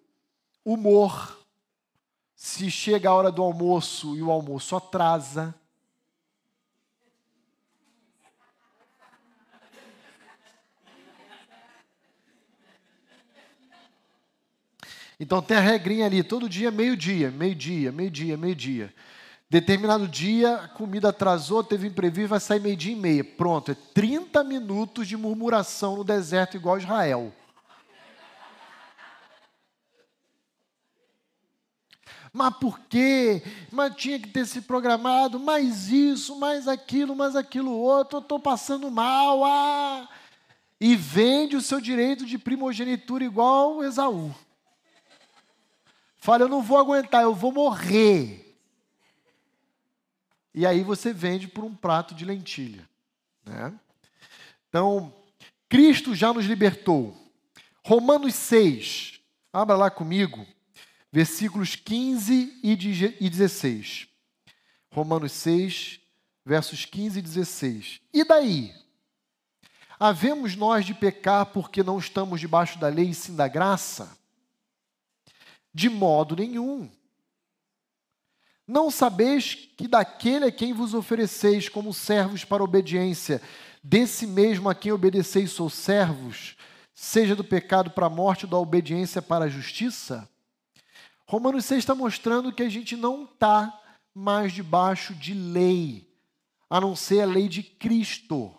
[0.65, 1.45] humor
[2.37, 5.53] se chega a hora do almoço e o almoço atrasa.
[15.19, 18.95] Então tem a regrinha ali, todo dia, meio-dia, meio-dia, meio-dia, meio-dia.
[19.55, 23.23] Determinado dia, a comida atrasou, teve imprevisto, vai sair meio-dia e meia.
[23.23, 27.33] Pronto, é 30 minutos de murmuração no deserto, igual Israel.
[32.33, 33.45] Mas por quê?
[33.71, 38.41] Mas tinha que ter se programado, mais isso, mais aquilo, mais aquilo outro, eu estou
[38.41, 39.45] passando mal.
[39.45, 40.09] Ah!
[40.81, 44.35] E vende o seu direito de primogenitura igual Esaú.
[46.17, 48.44] Fala, eu não vou aguentar, eu vou morrer.
[50.55, 52.89] E aí você vende por um prato de lentilha.
[53.45, 53.75] Né?
[54.69, 55.13] Então,
[55.69, 57.17] Cristo já nos libertou.
[57.85, 59.21] Romanos 6,
[59.53, 60.47] abra lá comigo,
[61.13, 64.09] versículos 15 e 16.
[64.91, 66.01] Romanos 6,
[66.45, 68.01] versos 15 e 16.
[68.13, 68.75] E daí?
[69.99, 74.17] Havemos nós de pecar porque não estamos debaixo da lei e sim da graça?
[75.73, 76.91] De modo nenhum.
[78.67, 83.43] Não sabeis que daquele a quem vos ofereceis como servos para obediência,
[83.83, 86.57] desse mesmo a quem obedeceis sou servos,
[86.95, 90.29] seja do pecado para a morte ou da obediência para a justiça?
[91.27, 93.81] Romanos 6 está mostrando que a gente não está
[94.15, 96.09] mais debaixo de lei,
[96.71, 98.55] a não ser a lei de Cristo.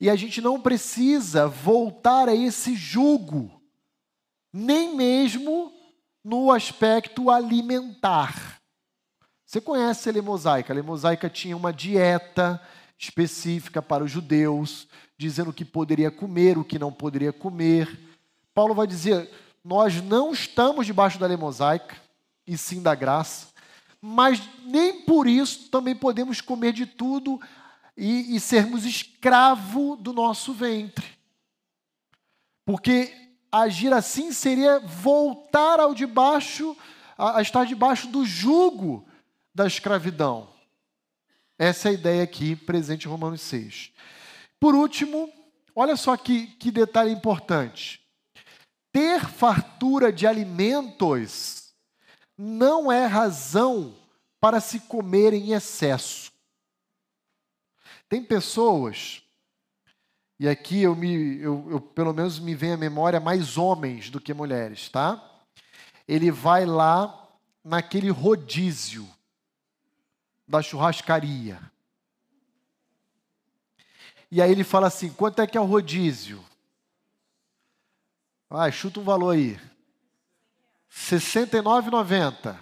[0.00, 3.62] E a gente não precisa voltar a esse jugo,
[4.52, 5.75] nem mesmo
[6.26, 8.60] no aspecto alimentar.
[9.44, 10.72] Você conhece a lei mosaica?
[10.72, 12.60] A lei mosaica tinha uma dieta
[12.98, 17.96] específica para os judeus, dizendo o que poderia comer, o que não poderia comer.
[18.52, 19.30] Paulo vai dizer:
[19.64, 21.94] nós não estamos debaixo da lei mosaica,
[22.44, 23.46] e sim da graça,
[24.00, 27.40] mas nem por isso também podemos comer de tudo
[27.96, 31.06] e, e sermos escravo do nosso ventre.
[32.64, 33.25] Porque
[33.62, 36.76] agir assim seria voltar ao debaixo,
[37.16, 39.06] a, a estar debaixo do jugo
[39.54, 40.48] da escravidão.
[41.58, 43.92] Essa é a ideia aqui presente em Romanos 6.
[44.60, 45.32] Por último,
[45.74, 48.00] olha só que, que detalhe importante.
[48.92, 51.74] Ter fartura de alimentos
[52.36, 53.94] não é razão
[54.40, 56.30] para se comer em excesso.
[58.08, 59.22] Tem pessoas
[60.38, 64.20] e aqui eu me, eu, eu, pelo menos me vem à memória mais homens do
[64.20, 65.22] que mulheres, tá?
[66.06, 67.26] Ele vai lá
[67.64, 69.08] naquele rodízio
[70.46, 71.58] da churrascaria.
[74.30, 76.44] E aí ele fala assim: quanto é que é o rodízio?
[78.50, 79.52] Ah, chuta um valor aí.
[79.52, 79.60] R$
[80.88, 82.56] 69,90.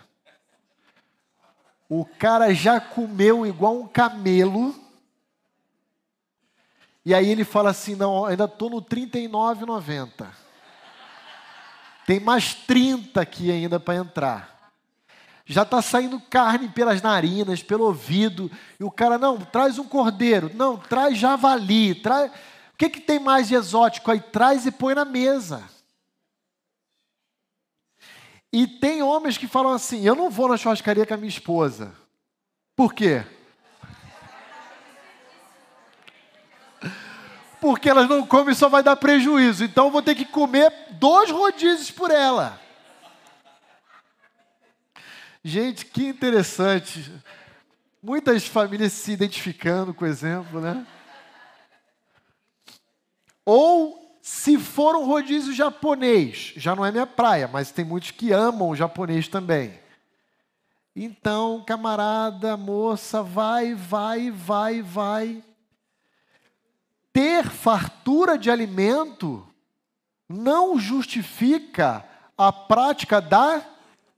[1.89, 4.84] O cara já comeu igual um camelo
[7.05, 10.27] e aí ele fala assim: não, ainda estou no 39,90.
[12.07, 14.73] Tem mais 30 aqui ainda para entrar.
[15.47, 18.51] Já está saindo carne pelas narinas, pelo ouvido.
[18.81, 20.51] E o cara, não, traz um cordeiro.
[20.55, 21.95] Não, traz javali.
[21.95, 22.31] Traz...
[22.31, 24.21] O que, que tem mais de exótico aí?
[24.21, 25.63] Traz e põe na mesa.
[28.51, 31.93] E tem homens que falam assim: eu não vou na churrascaria com a minha esposa.
[32.75, 33.25] Por quê?
[37.65, 39.65] Porque elas não comem só vai dar prejuízo.
[39.65, 42.61] Então vou ter que comer dois rodízios por ela.
[45.43, 47.11] Gente, que interessante.
[48.03, 50.87] Muitas famílias se identificando com o exemplo, né?
[53.47, 58.31] Ou se for um rodízio japonês, já não é minha praia, mas tem muitos que
[58.31, 59.81] amam o japonês também.
[60.95, 65.43] Então, camarada, moça, vai, vai, vai, vai
[67.15, 69.49] ter fartura de alimento
[70.29, 72.05] não justifica
[72.37, 73.65] a prática da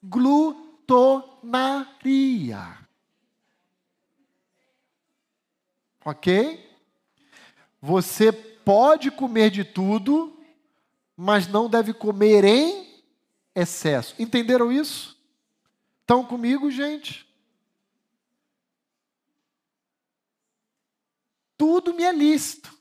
[0.03, 1.37] glutonaria.
[6.03, 6.75] Ok?
[7.83, 10.35] Você pode comer de tudo,
[11.15, 13.05] mas não deve comer em
[13.55, 14.15] excesso.
[14.19, 15.21] Entenderam isso?
[16.01, 17.27] Estão comigo, gente?
[21.59, 22.76] Tudo me é lícito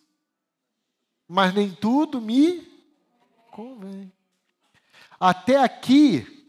[1.27, 2.61] mas nem tudo me
[3.51, 4.11] convém.
[5.19, 6.47] Até aqui,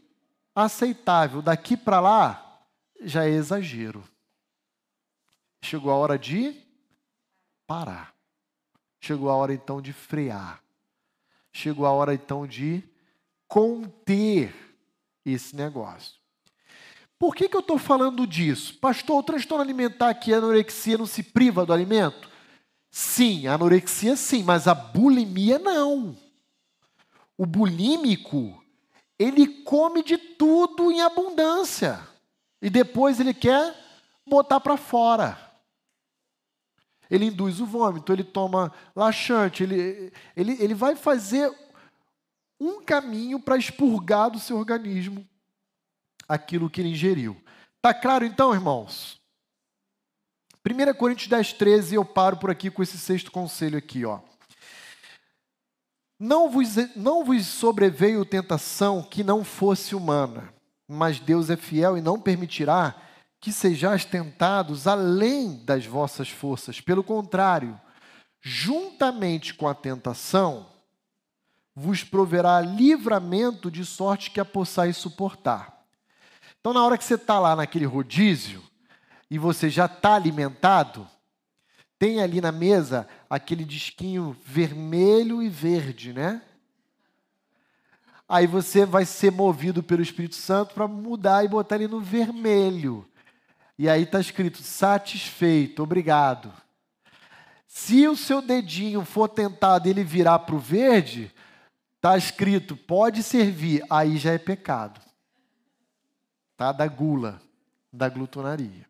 [0.53, 1.41] aceitável.
[1.41, 2.61] Daqui para lá,
[3.01, 4.03] já é exagero.
[5.61, 6.55] Chegou a hora de
[7.65, 8.13] parar.
[8.99, 10.61] Chegou a hora então de frear.
[11.51, 12.83] Chegou a hora então de
[13.47, 14.53] conter
[15.25, 16.17] esse negócio.
[17.17, 18.77] Por que, que eu estou falando disso?
[18.77, 22.29] Pastor, o transtorno alimentar aqui, a anorexia, não se priva do alimento?
[22.89, 26.17] Sim, a anorexia sim, mas a bulimia não.
[27.37, 28.63] O bulímico,
[29.19, 31.99] ele come de tudo em abundância.
[32.61, 33.75] E depois ele quer
[34.25, 35.37] botar para fora.
[37.09, 41.53] Ele induz o vômito, ele toma laxante, ele, ele, ele vai fazer
[42.59, 45.25] um caminho para expurgar do seu organismo
[46.27, 47.41] aquilo que ele ingeriu.
[47.81, 49.16] Tá claro então, irmãos?
[50.69, 54.19] 1 Coríntios 10, 13, eu paro por aqui com esse sexto conselho aqui, ó.
[56.19, 60.53] Não vos, não vos sobreveio tentação que não fosse humana,
[60.85, 62.95] mas Deus é fiel e não permitirá
[63.39, 66.81] que sejais tentados além das vossas forças.
[66.81, 67.79] Pelo contrário,
[68.41, 70.65] juntamente com a tentação,
[71.73, 75.85] vos proverá livramento de sorte que a possais suportar.
[76.59, 78.66] Então, na hora que você está lá naquele rodízio
[79.29, 81.07] e você já está alimentado,
[81.99, 86.41] tem ali na mesa aquele disquinho vermelho e verde, né?
[88.29, 93.07] Aí você vai ser movido pelo Espírito Santo para mudar e botar ele no vermelho.
[93.77, 96.51] E aí está escrito satisfeito, obrigado.
[97.67, 101.31] Se o seu dedinho for tentado ele virar para o verde,
[101.95, 104.99] está escrito pode servir, aí já é pecado.
[106.57, 106.71] Tá?
[106.71, 107.41] Da gula,
[107.93, 108.87] da glutonaria.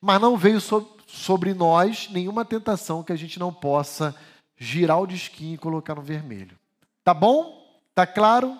[0.00, 0.60] Mas não veio
[1.06, 4.14] sobre nós nenhuma tentação que a gente não possa
[4.56, 6.58] girar o disquinho e colocar no vermelho.
[7.04, 7.80] Tá bom?
[7.94, 8.58] Tá claro?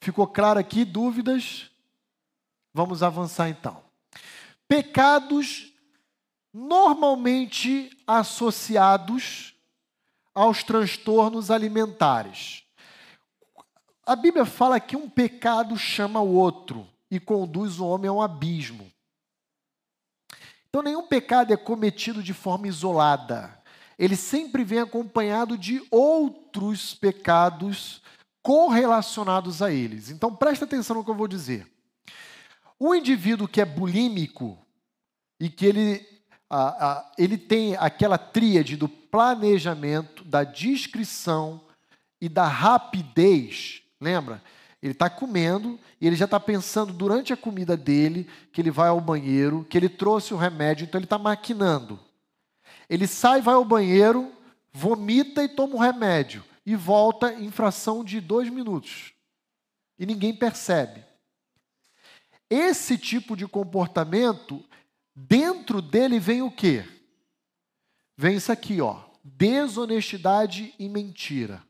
[0.00, 0.84] Ficou claro aqui?
[0.84, 1.70] Dúvidas?
[2.72, 3.82] Vamos avançar então.
[4.68, 5.72] Pecados
[6.52, 9.54] normalmente associados
[10.34, 12.62] aos transtornos alimentares.
[14.06, 18.22] A Bíblia fala que um pecado chama o outro e conduz o homem a um
[18.22, 18.90] abismo.
[20.68, 23.58] Então, nenhum pecado é cometido de forma isolada.
[23.98, 28.02] Ele sempre vem acompanhado de outros pecados
[28.42, 30.10] correlacionados a eles.
[30.10, 31.66] Então, presta atenção no que eu vou dizer.
[32.78, 34.58] O indivíduo que é bulímico
[35.40, 36.06] e que ele,
[36.48, 41.60] a, a, ele tem aquela tríade do planejamento, da discrição
[42.20, 44.42] e da rapidez, lembra?
[44.82, 48.88] Ele está comendo e ele já está pensando durante a comida dele que ele vai
[48.88, 51.98] ao banheiro, que ele trouxe o remédio, então ele está maquinando.
[52.88, 54.32] Ele sai, vai ao banheiro,
[54.72, 59.12] vomita e toma o remédio e volta em fração de dois minutos.
[59.98, 61.04] E ninguém percebe.
[62.48, 64.64] Esse tipo de comportamento,
[65.14, 66.84] dentro dele vem o quê?
[68.16, 69.02] Vem isso aqui, ó.
[69.24, 71.62] Desonestidade e mentira.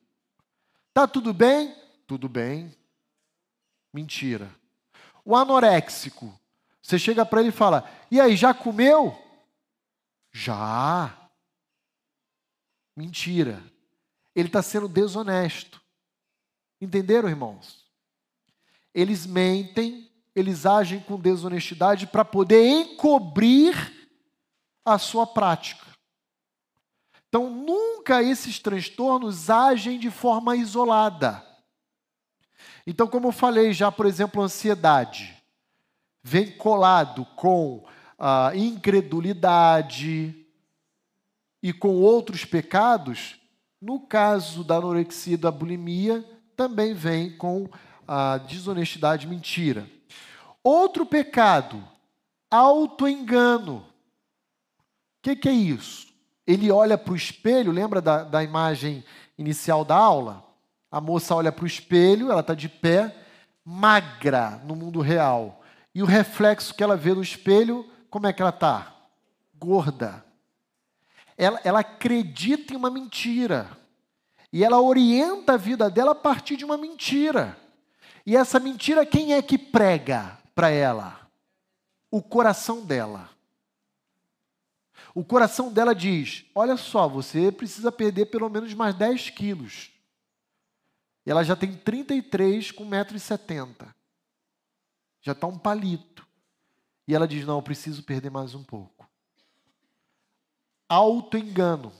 [0.92, 1.74] Tá tudo bem?
[2.06, 2.74] Tudo bem.
[3.98, 4.48] Mentira.
[5.24, 6.32] O anoréxico,
[6.80, 9.20] você chega para ele e fala: "E aí, já comeu?"
[10.30, 11.28] Já.
[12.96, 13.60] Mentira.
[14.36, 15.82] Ele está sendo desonesto.
[16.80, 17.90] Entenderam, irmãos?
[18.94, 23.74] Eles mentem eles agem com desonestidade para poder encobrir
[24.84, 25.84] a sua prática.
[27.28, 31.47] Então, nunca esses transtornos agem de forma isolada.
[32.88, 35.36] Então, como eu falei já, por exemplo, ansiedade
[36.22, 37.84] vem colado com
[38.18, 40.46] a incredulidade
[41.62, 43.38] e com outros pecados.
[43.78, 46.24] No caso da anorexia e da bulimia,
[46.56, 47.68] também vem com
[48.06, 49.86] a desonestidade e mentira.
[50.64, 51.86] Outro pecado,
[52.50, 53.76] autoengano.
[53.76, 53.84] O
[55.24, 56.08] que, que, é isso?
[56.46, 59.04] Ele olha para o espelho, lembra da, da imagem
[59.36, 60.47] inicial da aula?
[60.90, 63.14] A moça olha para o espelho, ela está de pé,
[63.64, 65.62] magra no mundo real.
[65.94, 68.94] E o reflexo que ela vê no espelho, como é que ela está?
[69.54, 70.24] Gorda.
[71.36, 73.68] Ela, ela acredita em uma mentira.
[74.52, 77.56] E ela orienta a vida dela a partir de uma mentira.
[78.24, 80.38] E essa mentira, quem é que prega?
[80.58, 81.30] para ela?
[82.10, 83.30] O coração dela.
[85.14, 89.92] O coração dela diz: Olha só, você precisa perder pelo menos mais 10 quilos.
[91.28, 93.92] E ela já tem 33 com 1,70m.
[95.20, 96.26] Já está um palito.
[97.06, 99.06] E ela diz: Não, eu preciso perder mais um pouco.
[100.88, 101.92] Auto-engano.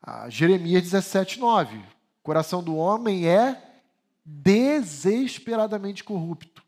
[0.00, 1.76] Ah, Jeremias 17, 9.
[1.76, 1.84] O
[2.22, 3.82] coração do homem é
[4.24, 6.62] desesperadamente corrupto.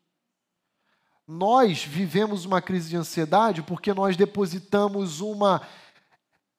[1.26, 5.66] Nós vivemos uma crise de ansiedade porque nós depositamos uma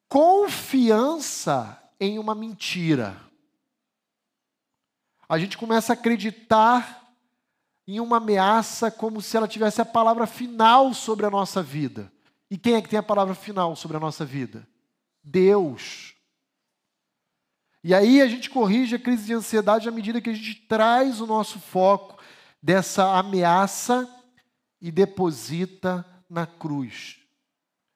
[0.09, 3.29] confiança em uma mentira.
[5.31, 7.09] A gente começa a acreditar
[7.87, 12.11] em uma ameaça como se ela tivesse a palavra final sobre a nossa vida.
[12.49, 14.67] E quem é que tem a palavra final sobre a nossa vida?
[15.23, 16.13] Deus.
[17.81, 21.21] E aí a gente corrige a crise de ansiedade à medida que a gente traz
[21.21, 22.21] o nosso foco
[22.61, 24.13] dessa ameaça
[24.81, 27.19] e deposita na cruz.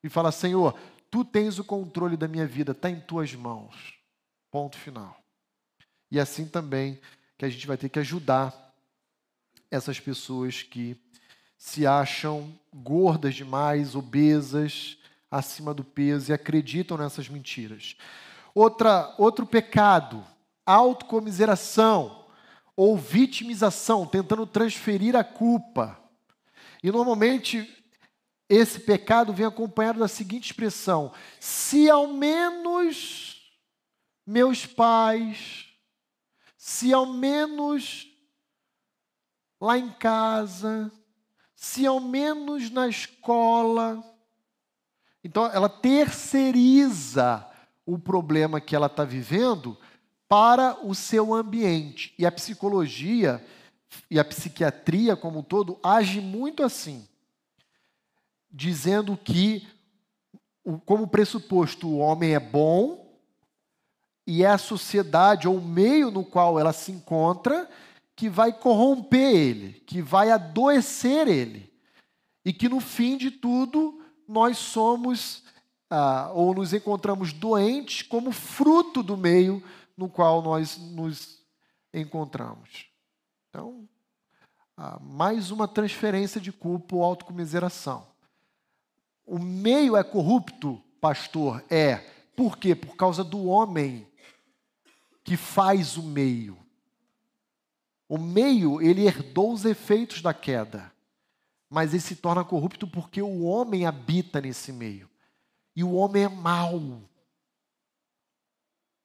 [0.01, 0.73] E fala: Senhor,
[1.11, 3.93] tu tens o controle da minha vida, está em tuas mãos.
[4.49, 5.19] Ponto final.
[6.09, 7.01] E assim também
[7.37, 8.73] que a gente vai ter que ajudar
[9.69, 10.97] essas pessoas que
[11.57, 14.97] se acham gordas demais, obesas,
[15.29, 17.95] acima do peso e acreditam nessas mentiras.
[18.53, 20.25] Outra, outro pecado,
[20.65, 22.25] autocomiseração
[22.75, 25.99] ou vitimização, tentando transferir a culpa.
[26.83, 27.71] E normalmente
[28.47, 33.51] esse pecado vem acompanhado da seguinte expressão: se ao menos
[34.25, 35.64] meus pais,
[36.67, 38.07] se ao menos
[39.61, 40.91] lá em casa,
[41.55, 44.03] se ao menos na escola.
[45.23, 47.47] Então, ela terceiriza
[47.85, 49.77] o problema que ela está vivendo
[50.27, 52.15] para o seu ambiente.
[52.17, 53.45] E a psicologia
[54.09, 57.07] e a psiquiatria como um todo age muito assim,
[58.49, 59.67] dizendo que,
[60.83, 63.04] como pressuposto, o homem é bom
[64.27, 67.69] e é a sociedade ou o meio no qual ela se encontra
[68.15, 71.71] que vai corromper ele, que vai adoecer ele.
[72.43, 75.43] E que no fim de tudo nós somos
[75.89, 79.61] ah, ou nos encontramos doentes como fruto do meio
[79.95, 81.39] no qual nós nos
[81.93, 82.87] encontramos.
[83.49, 83.87] Então,
[84.77, 88.07] ah, mais uma transferência de culpa ou autocomiseração.
[89.25, 91.63] O meio é corrupto, pastor?
[91.69, 91.97] É.
[92.35, 92.75] Por quê?
[92.75, 94.07] Por causa do homem
[95.25, 96.57] que faz o meio.
[98.07, 100.93] O meio, ele herdou os efeitos da queda,
[101.67, 105.09] mas ele se torna corrupto porque o homem habita nesse meio.
[105.75, 107.01] E o homem é mau.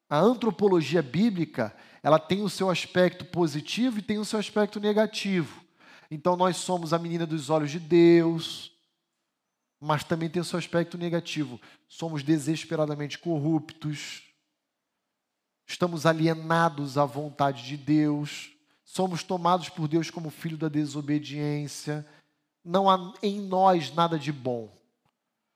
[0.09, 5.65] A antropologia bíblica, ela tem o seu aspecto positivo e tem o seu aspecto negativo.
[6.11, 8.73] Então nós somos a menina dos olhos de Deus,
[9.81, 11.59] mas também tem o seu aspecto negativo.
[11.89, 14.30] Somos desesperadamente corruptos,
[15.71, 18.51] estamos alienados à vontade de Deus,
[18.85, 22.05] somos tomados por Deus como filho da desobediência.
[22.65, 24.69] Não há em nós nada de bom.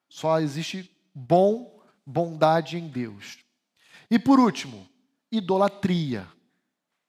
[0.08, 3.38] Só existe bom, bondade em Deus.
[4.08, 4.88] E por último,
[5.32, 6.28] idolatria.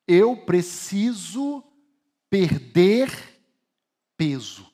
[0.07, 1.64] Eu preciso
[2.27, 3.11] perder
[4.18, 4.65] peso.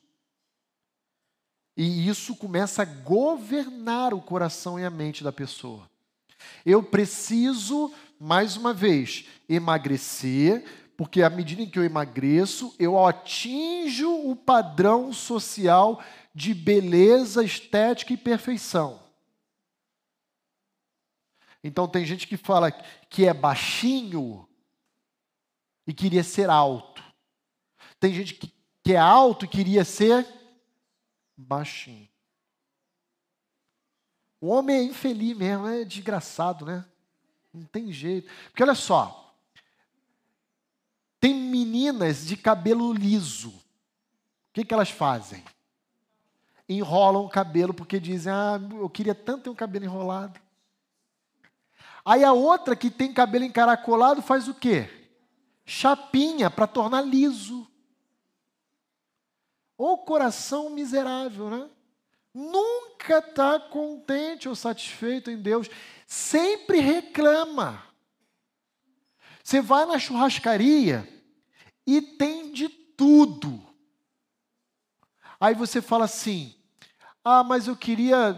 [1.75, 5.91] E isso começa a governar o coração e a mente da pessoa.
[6.65, 10.63] Eu preciso, mais uma vez, emagrecer,
[10.95, 18.13] porque à medida em que eu emagreço, eu atinjo o padrão social de beleza, estética
[18.13, 19.01] e perfeição.
[21.63, 24.47] Então tem gente que fala que é baixinho
[25.87, 27.03] e queria ser alto.
[27.99, 28.53] Tem gente que,
[28.83, 30.27] que é alto e queria ser
[31.35, 32.07] baixinho.
[34.39, 36.85] O homem é infeliz mesmo, é desgraçado, né?
[37.53, 38.29] Não tem jeito.
[38.45, 39.35] Porque olha só,
[41.19, 43.49] tem meninas de cabelo liso.
[43.49, 45.43] O que, que elas fazem?
[46.67, 50.39] Enrolam o cabelo porque dizem: Ah, eu queria tanto ter um cabelo enrolado.
[52.03, 54.89] Aí a outra que tem cabelo encaracolado faz o quê?
[55.65, 57.67] Chapinha para tornar liso.
[59.77, 61.69] O coração miserável, né?
[62.33, 65.69] Nunca está contente ou satisfeito em Deus,
[66.11, 67.81] sempre reclama.
[69.41, 71.07] Você vai na churrascaria
[71.87, 73.63] e tem de tudo.
[75.39, 76.53] Aí você fala assim:
[77.23, 78.37] ah, mas eu queria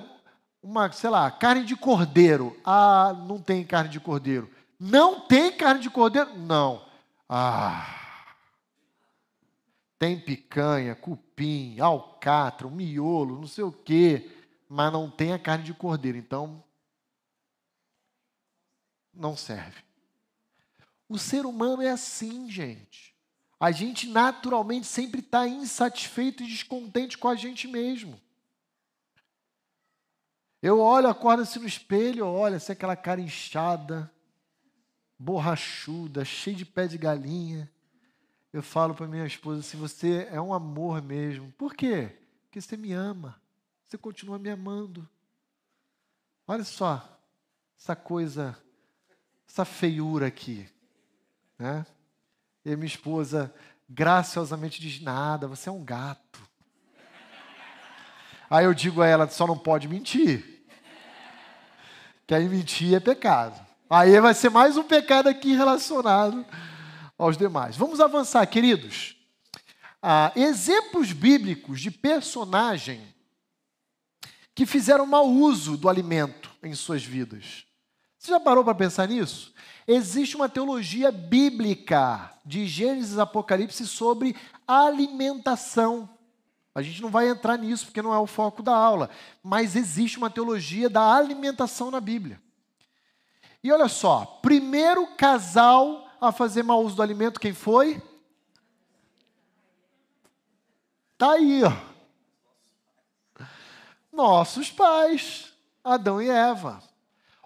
[0.61, 2.55] uma, sei lá, carne de cordeiro.
[2.63, 4.51] Ah, não tem carne de cordeiro.
[4.79, 6.37] Não tem carne de cordeiro?
[6.37, 6.85] Não.
[7.27, 7.87] Ah.
[9.97, 14.29] Tem picanha, cupim, alcatra, um miolo, não sei o quê,
[14.69, 16.19] mas não tem a carne de cordeiro.
[16.19, 16.63] Então,
[19.13, 19.83] não serve.
[21.07, 23.13] O ser humano é assim, gente.
[23.59, 28.19] A gente naturalmente sempre está insatisfeito e descontente com a gente mesmo.
[30.61, 34.11] Eu olho, acordo assim no espelho, olha, assim aquela cara inchada,
[35.19, 37.71] borrachuda, cheia de pé de galinha.
[38.51, 41.51] Eu falo para minha esposa assim: você é um amor mesmo.
[41.53, 42.17] Por quê?
[42.43, 43.41] Porque você me ama.
[43.85, 45.07] Você continua me amando.
[46.47, 47.19] Olha só,
[47.77, 48.57] essa coisa,
[49.53, 50.67] essa feiura aqui,
[51.59, 51.85] né?
[52.65, 53.53] E minha esposa
[53.87, 56.41] graciosamente diz: Nada, você é um gato.
[58.49, 60.65] Aí eu digo a ela: Só não pode mentir.
[62.25, 63.63] Que aí mentir é pecado.
[63.87, 66.43] Aí vai ser mais um pecado aqui relacionado
[67.15, 67.77] aos demais.
[67.77, 69.15] Vamos avançar, queridos.
[70.01, 73.13] Ah, exemplos bíblicos de personagem
[74.55, 77.67] que fizeram mau uso do alimento em suas vidas.
[78.23, 79.53] Você já parou para pensar nisso?
[79.85, 84.33] Existe uma teologia bíblica de Gênesis e Apocalipse sobre
[84.65, 86.09] alimentação.
[86.73, 89.09] A gente não vai entrar nisso porque não é o foco da aula,
[89.43, 92.41] mas existe uma teologia da alimentação na Bíblia.
[93.61, 98.01] E olha só, primeiro casal a fazer mau uso do alimento, quem foi?
[101.17, 101.73] Tá aí, ó.
[104.13, 105.51] Nossos pais,
[105.83, 106.92] Adão e Eva.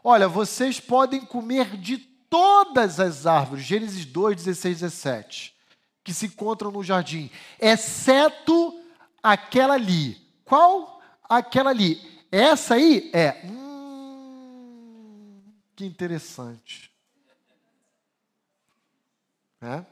[0.10, 5.54] Olha, vocês podem comer de todas as árvores, Gênesis 2, 16, 17,
[6.02, 7.30] que se encontram no jardim,
[7.60, 8.82] exceto
[9.22, 10.16] aquela ali.
[10.46, 11.02] Qual?
[11.28, 12.00] Aquela ali.
[12.32, 13.42] Essa aí é.
[13.48, 15.42] Hum,
[15.76, 16.90] que interessante.
[19.62, 19.84] É?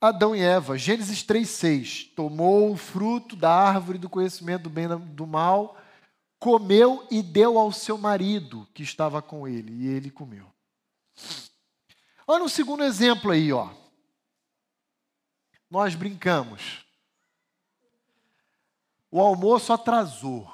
[0.00, 2.14] Adão e Eva, Gênesis 3,6.
[2.16, 5.76] Tomou o fruto da árvore do conhecimento do bem e do mal
[6.40, 10.46] comeu e deu ao seu marido que estava com ele, e ele comeu.
[12.26, 13.68] Olha um segundo exemplo aí, ó.
[15.70, 16.84] Nós brincamos.
[19.10, 20.50] O almoço atrasou.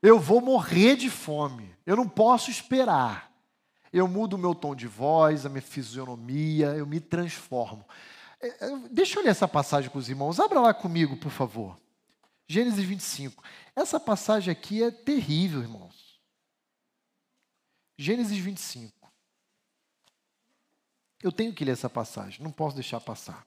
[0.00, 1.76] Eu vou morrer de fome.
[1.84, 3.30] Eu não posso esperar.
[3.92, 7.84] Eu mudo o meu tom de voz, a minha fisionomia, eu me transformo.
[8.40, 10.40] É, é, deixa eu ler essa passagem com os irmãos.
[10.40, 11.76] Abra lá comigo, por favor.
[12.48, 13.42] Gênesis 25.
[13.74, 16.20] Essa passagem aqui é terrível, irmãos.
[17.98, 19.12] Gênesis 25.
[21.22, 23.46] Eu tenho que ler essa passagem, não posso deixar passar.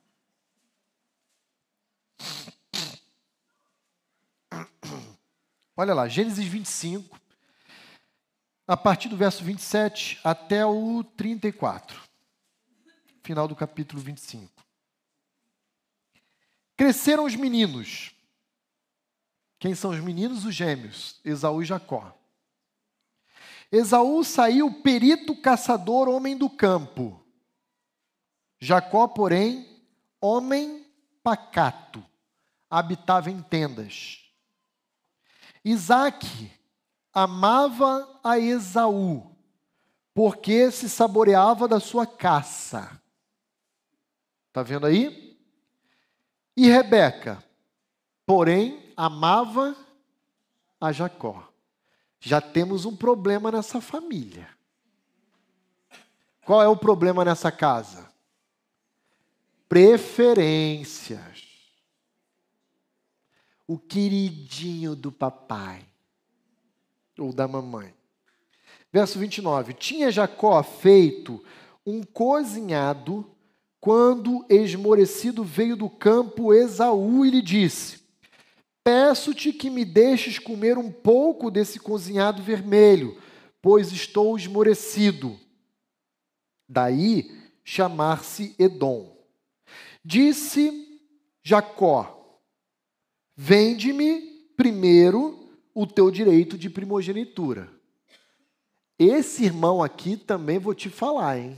[5.78, 7.18] Olha lá, Gênesis 25,
[8.68, 12.02] a partir do verso 27 até o 34,
[13.24, 14.52] final do capítulo 25.
[16.76, 18.14] Cresceram os meninos,
[19.60, 20.46] quem são os meninos?
[20.46, 22.16] Os gêmeos, Esaú e Jacó.
[23.70, 27.22] Esaú saiu perito caçador, homem do campo.
[28.58, 29.68] Jacó, porém,
[30.20, 30.86] homem
[31.22, 32.04] pacato,
[32.70, 34.22] habitava em tendas.
[35.64, 36.52] Isaac
[37.14, 39.36] amava a Esaú,
[40.14, 43.00] porque se saboreava da sua caça.
[44.48, 45.38] Está vendo aí?
[46.56, 47.44] E Rebeca,
[48.26, 49.74] porém, amava
[50.82, 51.48] a Jacó.
[52.20, 54.50] Já temos um problema nessa família.
[56.46, 58.12] Qual é o problema nessa casa?
[59.70, 61.48] Preferências.
[63.66, 65.86] O queridinho do papai
[67.18, 67.94] ou da mamãe.
[68.92, 69.76] Verso 29.
[69.76, 71.42] Tinha Jacó feito
[71.86, 73.34] um cozinhado
[73.80, 77.99] quando esmorecido veio do campo Esaú e lhe disse:
[78.90, 83.22] Peço-te que me deixes comer um pouco desse cozinhado vermelho,
[83.62, 85.40] pois estou esmorecido.
[86.68, 87.32] Daí
[87.64, 89.16] chamar-se Edom.
[90.04, 91.00] Disse
[91.44, 92.42] Jacó:
[93.38, 94.22] Vende-me
[94.58, 97.72] primeiro o teu direito de primogenitura.
[98.98, 101.56] Esse irmão aqui também vou te falar, hein?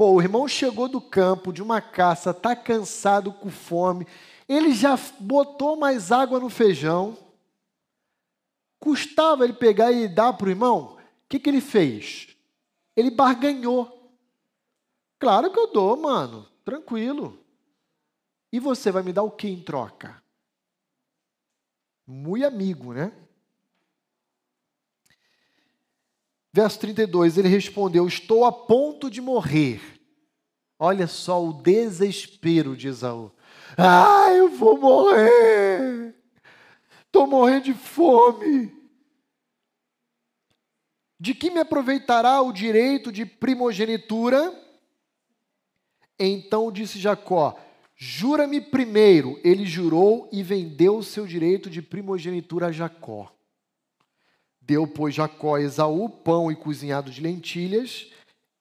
[0.00, 4.06] Pô, o irmão chegou do campo, de uma caça, tá cansado, com fome.
[4.48, 7.18] Ele já botou mais água no feijão.
[8.78, 10.96] Custava ele pegar e dar para o irmão?
[10.96, 10.98] O
[11.28, 12.34] que, que ele fez?
[12.96, 14.10] Ele barganhou.
[15.18, 16.50] Claro que eu dou, mano.
[16.64, 17.38] Tranquilo.
[18.50, 20.24] E você vai me dar o que em troca?
[22.06, 23.12] Muito amigo, né?
[26.52, 29.80] Verso 32, ele respondeu: Estou a ponto de morrer.
[30.78, 33.30] Olha só o desespero de Esaú.
[33.76, 36.14] Ah, eu vou morrer.
[37.06, 38.72] Estou morrendo de fome.
[41.18, 44.58] De que me aproveitará o direito de primogenitura?
[46.18, 47.58] Então disse Jacó:
[47.94, 49.38] Jura-me primeiro.
[49.44, 53.30] Ele jurou e vendeu o seu direito de primogenitura a Jacó.
[54.70, 58.08] Deu, pois, Jacó a Esaú pão e cozinhado de lentilhas.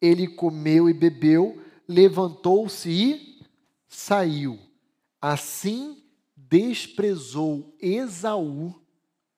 [0.02, 3.45] Ele comeu e bebeu, levantou-se e
[3.88, 4.60] saiu.
[5.22, 6.03] Assim
[6.36, 8.73] desprezou Esaú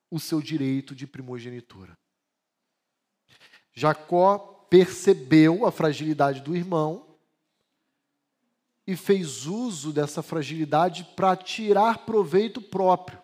[0.10, 1.98] o seu direito de primogenitura.
[3.74, 4.38] Jacó
[4.70, 7.18] percebeu a fragilidade do irmão
[8.88, 13.20] e fez uso dessa fragilidade para tirar proveito próprio.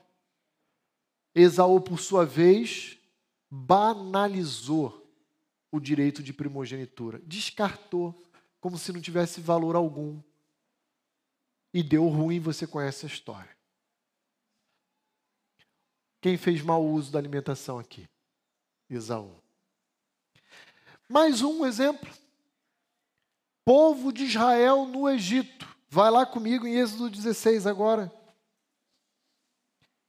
[1.33, 2.96] Esaú, por sua vez,
[3.49, 5.05] banalizou
[5.71, 8.23] o direito de primogenitura, descartou,
[8.59, 10.21] como se não tivesse valor algum.
[11.73, 13.55] E deu ruim, você conhece a história.
[16.21, 18.07] Quem fez mau uso da alimentação aqui?
[18.89, 19.35] Esaú.
[21.07, 22.11] Mais um exemplo.
[23.63, 25.67] Povo de Israel no Egito.
[25.89, 28.11] Vai lá comigo em Êxodo 16 agora.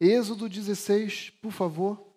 [0.00, 2.07] Êxodo 16, por favor.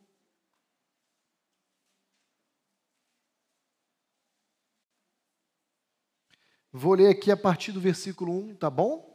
[6.74, 9.12] Vou ler aqui a partir do versículo 1, tá bom?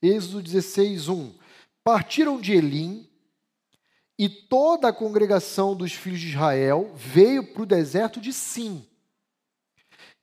[0.00, 1.34] Êxodo 16, 1.
[1.84, 3.08] Partiram de Elim
[4.18, 8.86] e toda a congregação dos filhos de Israel veio para o deserto de Sim,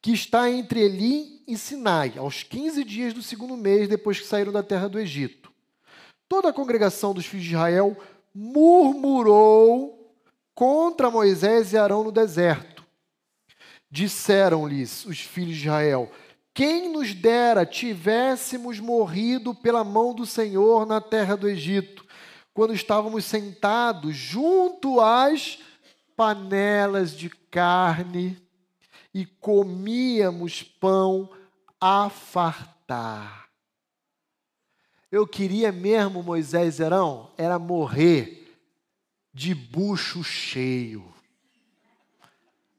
[0.01, 4.51] que está entre Elim e Sinai, aos 15 dias do segundo mês depois que saíram
[4.51, 5.53] da terra do Egito.
[6.27, 7.95] Toda a congregação dos filhos de Israel
[8.33, 10.15] murmurou
[10.55, 12.83] contra Moisés e Arão no deserto.
[13.89, 16.11] Disseram-lhes os filhos de Israel:
[16.53, 22.05] Quem nos dera tivéssemos morrido pela mão do Senhor na terra do Egito,
[22.53, 25.59] quando estávamos sentados junto às
[26.15, 28.41] panelas de carne
[29.13, 31.29] e comíamos pão
[31.79, 33.42] a fartar.
[35.13, 38.57] Eu queria mesmo, Moisés e Arão, era morrer
[39.31, 41.05] de bucho cheio,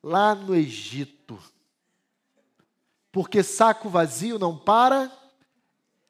[0.03, 1.39] lá no Egito.
[3.13, 5.13] Porque saco vazio não para,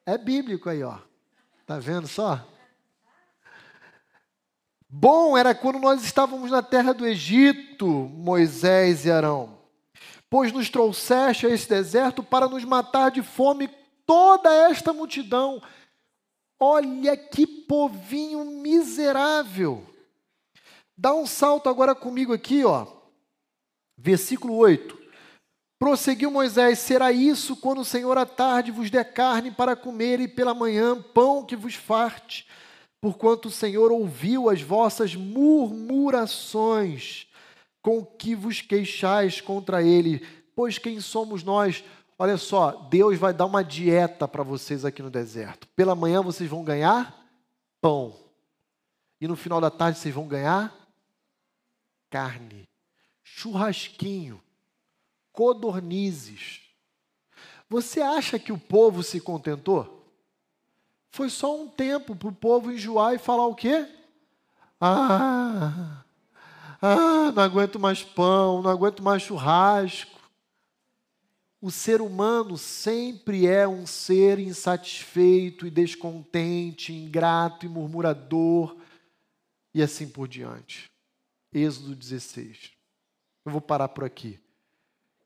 [0.03, 0.97] é bíblico aí, ó.
[1.63, 2.43] Tá vendo só?
[4.89, 9.59] Bom era quando nós estávamos na terra do Egito, Moisés e Arão,
[10.27, 13.69] pois nos trouxeste a esse deserto para nos matar de fome
[14.07, 15.61] toda esta multidão
[16.59, 19.85] Olha que povinho miserável.
[20.97, 22.87] Dá um salto agora comigo aqui, ó.
[23.97, 24.97] Versículo 8.
[25.77, 30.27] Prosseguiu Moisés: Será isso quando o Senhor à tarde vos der carne para comer e
[30.27, 32.47] pela manhã pão que vos farte,
[33.01, 37.27] porquanto o Senhor ouviu as vossas murmurações
[37.81, 40.25] com que vos queixais contra ele.
[40.55, 41.83] Pois quem somos nós
[42.17, 45.67] Olha só, Deus vai dar uma dieta para vocês aqui no deserto.
[45.75, 47.13] Pela manhã vocês vão ganhar
[47.81, 48.15] pão.
[49.19, 50.73] E no final da tarde vocês vão ganhar
[52.09, 52.69] carne,
[53.21, 54.41] churrasquinho,
[55.33, 56.61] codornizes.
[57.69, 60.05] Você acha que o povo se contentou?
[61.11, 63.89] Foi só um tempo para o povo enjoar e falar o quê?
[64.79, 66.03] Ah,
[66.81, 70.14] ah, não aguento mais pão, não aguento mais churrasco
[71.65, 78.77] o ser humano sempre é um ser insatisfeito e descontente, ingrato e murmurador,
[79.73, 80.91] e assim por diante.
[81.51, 82.71] Êxodo 16.
[83.43, 84.39] Eu vou parar por aqui.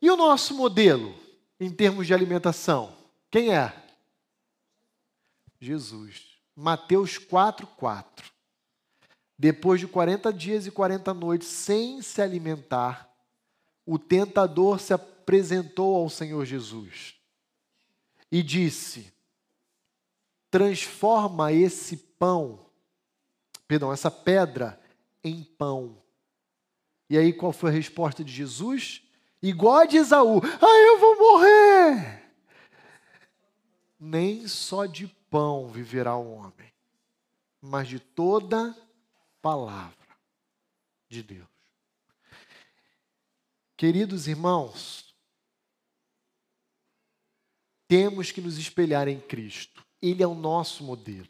[0.01, 1.13] E o nosso modelo,
[1.59, 2.95] em termos de alimentação?
[3.29, 3.73] Quem é?
[5.59, 6.37] Jesus.
[6.55, 8.31] Mateus 4, 4.
[9.37, 13.13] Depois de 40 dias e 40 noites sem se alimentar,
[13.85, 17.13] o tentador se aproximou apresentou ao Senhor Jesus
[18.31, 19.13] e disse:
[20.49, 22.65] transforma esse pão,
[23.67, 24.81] perdão, essa pedra
[25.23, 26.01] em pão.
[27.07, 29.03] E aí qual foi a resposta de Jesus?
[29.39, 32.23] Igual a de Esaú: Ah, eu vou morrer.
[33.99, 36.73] Nem só de pão viverá o homem,
[37.61, 38.75] mas de toda
[39.43, 39.95] palavra
[41.07, 41.47] de Deus.
[43.77, 45.08] Queridos irmãos,
[47.89, 49.83] temos que nos espelhar em Cristo.
[49.99, 51.27] Ele é o nosso modelo.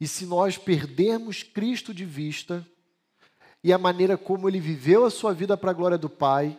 [0.00, 2.66] E se nós perdermos Cristo de vista
[3.62, 6.58] e a maneira como ele viveu a sua vida para a glória do Pai,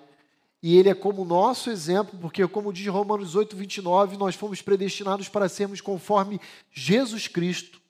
[0.62, 5.28] e ele é como nosso exemplo, porque, como diz Romanos 8, 29, nós fomos predestinados
[5.28, 6.40] para sermos conforme
[6.72, 7.82] Jesus Cristo.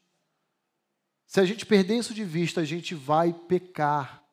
[1.28, 4.24] Se a gente perder isso de vista, a gente vai pecar.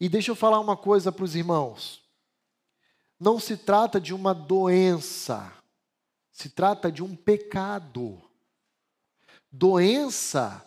[0.00, 2.01] E deixa eu falar uma coisa para os irmãos
[3.22, 5.52] não se trata de uma doença,
[6.32, 8.20] se trata de um pecado.
[9.48, 10.66] Doença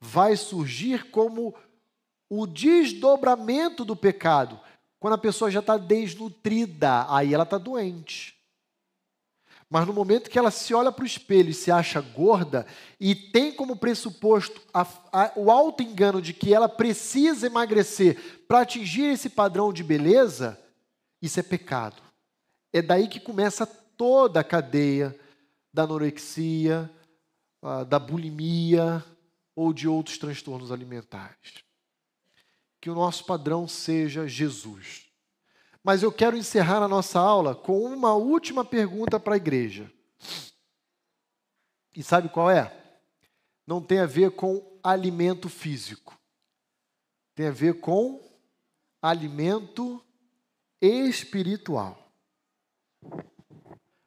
[0.00, 1.54] vai surgir como
[2.28, 4.58] o desdobramento do pecado,
[4.98, 8.38] Quando a pessoa já está desnutrida, aí ela está doente.
[9.68, 12.64] Mas no momento que ela se olha para o espelho e se acha gorda
[13.00, 18.60] e tem como pressuposto a, a, o alto engano de que ela precisa emagrecer para
[18.60, 20.61] atingir esse padrão de beleza,
[21.22, 22.02] isso é pecado.
[22.72, 25.18] É daí que começa toda a cadeia
[25.72, 26.90] da anorexia,
[27.88, 29.04] da bulimia
[29.54, 31.62] ou de outros transtornos alimentares.
[32.80, 35.06] Que o nosso padrão seja Jesus.
[35.84, 39.90] Mas eu quero encerrar a nossa aula com uma última pergunta para a igreja.
[41.94, 42.76] E sabe qual é?
[43.66, 46.18] Não tem a ver com alimento físico.
[47.34, 48.20] Tem a ver com
[49.00, 50.04] alimento
[50.82, 52.12] espiritual.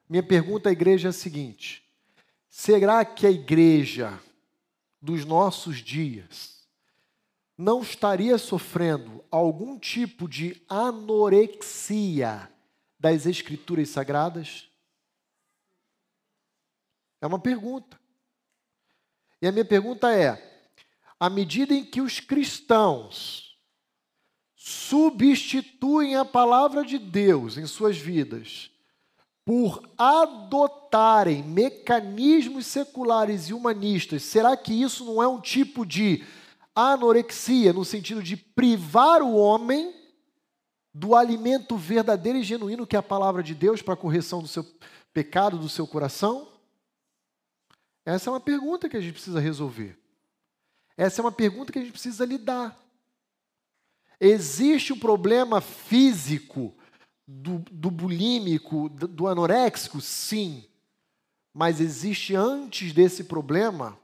[0.10, 1.89] Minha pergunta à igreja é a seguinte:
[2.49, 4.19] será que a igreja
[5.02, 6.68] dos nossos dias
[7.57, 12.52] não estaria sofrendo algum tipo de anorexia
[12.99, 14.69] das Escrituras Sagradas?
[17.22, 17.99] É uma pergunta.
[19.41, 20.69] E a minha pergunta é:
[21.19, 23.44] à medida em que os cristãos
[24.67, 28.71] substituem a palavra de Deus em suas vidas,
[29.45, 36.25] por adotarem mecanismos seculares e humanistas, será que isso não é um tipo de
[36.73, 39.93] anorexia, no sentido de privar o homem
[40.91, 44.47] do alimento verdadeiro e genuíno que é a palavra de Deus para a correção do
[44.47, 44.65] seu
[45.13, 46.47] pecado, do seu coração?
[48.03, 49.95] Essa é uma pergunta que a gente precisa resolver.
[50.97, 52.75] Essa é uma pergunta que a gente precisa lidar.
[54.19, 56.75] Existe um problema físico
[57.27, 59.99] do, do bulímico, do, do anoréxico?
[59.99, 60.65] Sim.
[61.53, 63.97] Mas existe antes desse problema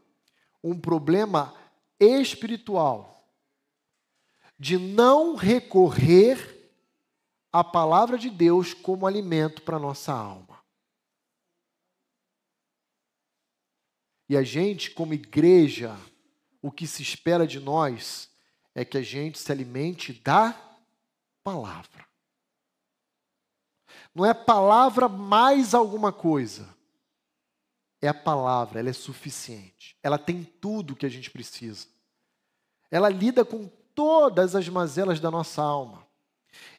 [0.63, 1.53] um problema
[1.99, 3.11] espiritual
[4.59, 6.71] de não recorrer
[7.51, 10.61] à palavra de Deus como alimento para a nossa alma.
[14.29, 15.99] E a gente, como igreja,
[16.61, 18.31] o que se espera de nós
[18.73, 20.60] é que a gente se alimente da
[21.43, 22.06] palavra.
[24.14, 26.68] Não é palavra mais alguma coisa
[28.02, 29.95] é a palavra, ela é suficiente.
[30.02, 31.85] Ela tem tudo o que a gente precisa.
[32.89, 36.06] Ela lida com todas as mazelas da nossa alma.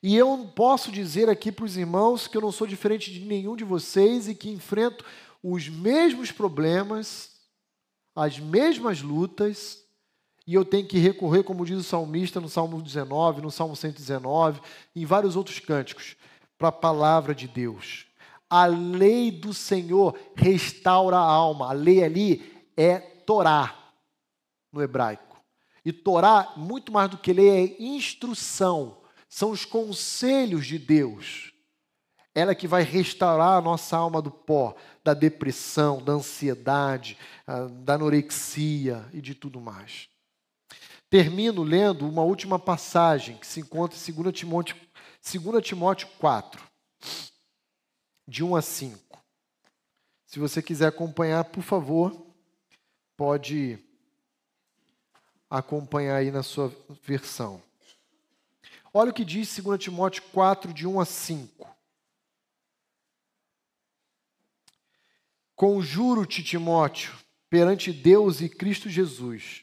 [0.03, 3.55] E eu posso dizer aqui para os irmãos que eu não sou diferente de nenhum
[3.55, 5.05] de vocês e que enfrento
[5.43, 7.31] os mesmos problemas,
[8.15, 9.82] as mesmas lutas,
[10.53, 14.61] e eu tenho que recorrer, como diz o salmista no Salmo 19, no Salmo 119,
[14.95, 16.15] em vários outros cânticos,
[16.59, 18.05] para a palavra de Deus.
[18.51, 21.71] A lei do Senhor restaura a alma.
[21.71, 23.75] A lei ali é Torá,
[24.71, 25.43] no hebraico.
[25.87, 28.99] E Torá, muito mais do que lei, é instrução.
[29.31, 31.55] São os conselhos de Deus.
[32.35, 37.17] Ela que vai restaurar a nossa alma do pó, da depressão, da ansiedade,
[37.47, 40.12] ah, da anorexia e de tudo mais.
[41.13, 44.75] Termino lendo uma última passagem que se encontra em 2 Timóteo,
[45.23, 46.67] 2 Timóteo 4
[48.27, 49.23] de 1 a 5.
[50.25, 52.27] Se você quiser acompanhar, por favor,
[53.15, 53.79] pode
[55.51, 57.63] acompanhar aí na sua versão.
[58.91, 61.77] Olha o que diz 2 Timóteo 4, de 1 a 5.
[65.55, 67.13] Conjuro-te, Timóteo,
[67.51, 69.62] perante Deus e Cristo Jesus,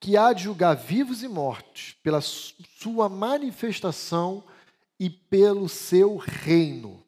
[0.00, 4.44] que há de julgar vivos e mortos pela sua manifestação
[4.98, 7.04] e pelo seu reino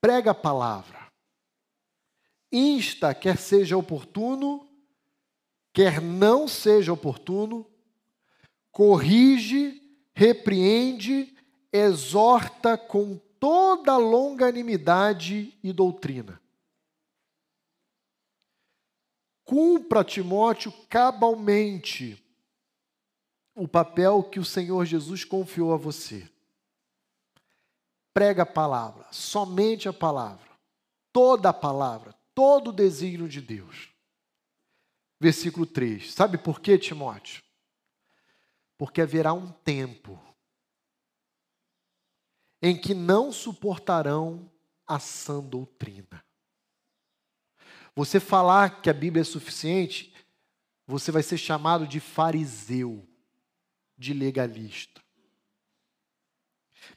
[0.00, 0.98] prega a palavra,
[2.50, 4.66] insta, quer seja oportuno,
[5.72, 7.66] quer não seja oportuno,
[8.72, 9.80] corrige,
[10.14, 11.36] repreende,
[11.72, 16.40] exorta com toda longanimidade e doutrina.
[19.50, 22.16] Cumpra, Timóteo, cabalmente
[23.52, 26.30] o papel que o Senhor Jesus confiou a você
[28.12, 30.48] prega a palavra, somente a palavra,
[31.12, 33.88] toda a palavra, todo o desígnio de Deus.
[35.18, 36.12] Versículo 3.
[36.12, 37.42] Sabe por quê, Timóteo?
[38.78, 40.22] Porque haverá um tempo
[42.62, 44.48] em que não suportarão
[44.86, 46.22] a sã doutrina.
[48.00, 50.10] Você falar que a Bíblia é suficiente,
[50.86, 53.06] você vai ser chamado de fariseu,
[53.94, 55.02] de legalista.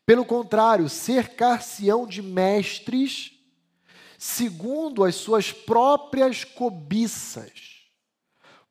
[0.06, 3.34] Pelo contrário, cercar-se-ão de mestres
[4.18, 7.82] segundo as suas próprias cobiças,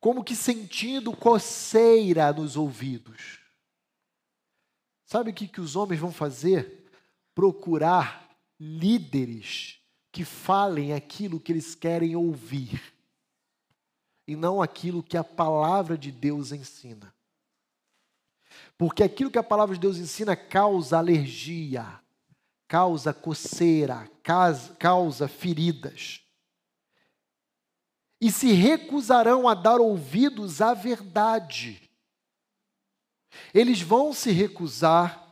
[0.00, 3.40] como que sentindo coceira nos ouvidos.
[5.04, 6.90] Sabe o que, que os homens vão fazer?
[7.34, 9.81] Procurar líderes
[10.12, 12.92] que falem aquilo que eles querem ouvir
[14.28, 17.12] e não aquilo que a palavra de Deus ensina.
[18.76, 22.00] Porque aquilo que a palavra de Deus ensina causa alergia,
[22.68, 24.08] causa coceira,
[24.78, 26.20] causa feridas.
[28.20, 31.90] E se recusarão a dar ouvidos à verdade.
[33.52, 35.31] Eles vão se recusar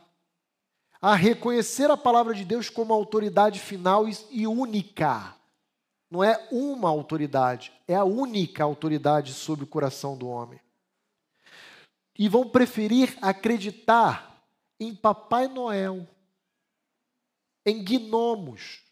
[1.01, 5.35] a reconhecer a palavra de Deus como autoridade final e única.
[6.11, 10.59] Não é uma autoridade, é a única autoridade sobre o coração do homem.
[12.19, 14.45] E vão preferir acreditar
[14.79, 16.07] em Papai Noel,
[17.65, 18.83] em gnomos,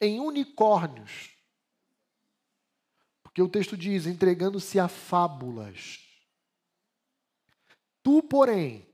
[0.00, 1.36] em unicórnios.
[3.22, 6.00] Porque o texto diz: entregando-se a fábulas.
[8.02, 8.87] Tu, porém,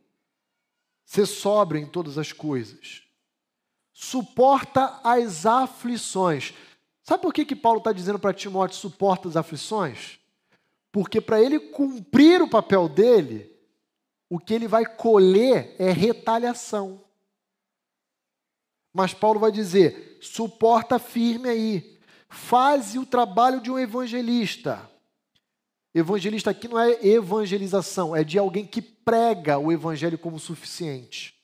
[1.14, 3.04] ser sóbrio em todas as coisas,
[3.92, 6.52] suporta as aflições.
[7.04, 10.18] Sabe por que, que Paulo está dizendo para Timóteo suporta as aflições?
[10.90, 13.48] Porque para ele cumprir o papel dele,
[14.28, 17.00] o que ele vai colher é retaliação.
[18.92, 24.90] Mas Paulo vai dizer: suporta firme aí, faze o trabalho de um evangelista.
[25.94, 31.40] Evangelista aqui não é evangelização, é de alguém que prega o evangelho como suficiente.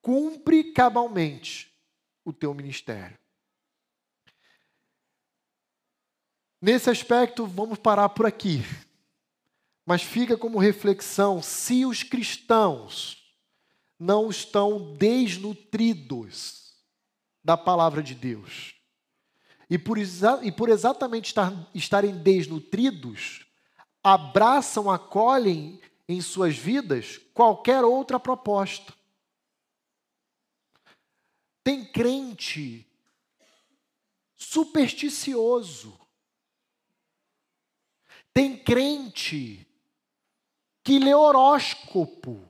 [0.00, 1.70] Cumpre cabalmente
[2.24, 3.18] o teu ministério.
[6.62, 8.62] Nesse aspecto, vamos parar por aqui.
[9.84, 13.34] Mas fica como reflexão: se os cristãos
[13.98, 16.74] não estão desnutridos
[17.44, 18.79] da palavra de Deus,
[19.70, 23.46] e por, e por exatamente estar, estarem desnutridos,
[24.02, 28.92] abraçam, acolhem em suas vidas qualquer outra proposta.
[31.62, 32.84] Tem crente
[34.34, 35.96] supersticioso.
[38.34, 39.64] Tem crente
[40.82, 42.49] que lê horóscopo.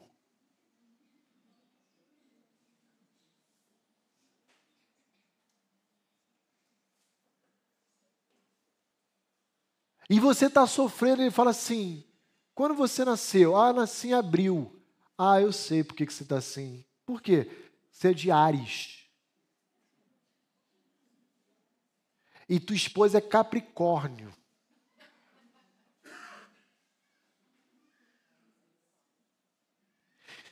[10.10, 12.04] E você está sofrendo, ele fala assim:
[12.52, 13.56] quando você nasceu?
[13.56, 14.76] Ah, nasci em abril.
[15.16, 16.84] Ah, eu sei por que, que você está assim.
[17.06, 17.48] Por quê?
[17.92, 19.08] Você é de Ares.
[22.48, 24.32] E tua esposa é Capricórnio.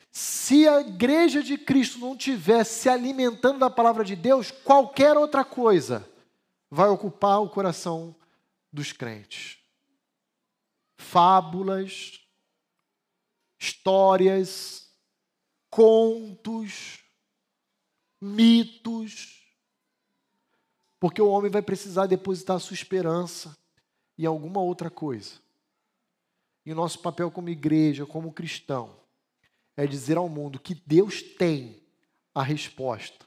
[0.09, 5.43] Se a igreja de Cristo não estiver se alimentando da palavra de Deus, qualquer outra
[5.43, 6.09] coisa
[6.71, 8.15] vai ocupar o coração
[8.71, 9.57] dos crentes.
[10.97, 12.21] Fábulas,
[13.59, 14.91] histórias,
[15.69, 17.03] contos,
[18.21, 19.39] mitos.
[20.99, 23.57] Porque o homem vai precisar depositar a sua esperança
[24.17, 25.39] em alguma outra coisa.
[26.65, 28.99] E o nosso papel como igreja, como cristão,
[29.75, 31.81] é dizer ao mundo que Deus tem
[32.35, 33.25] a resposta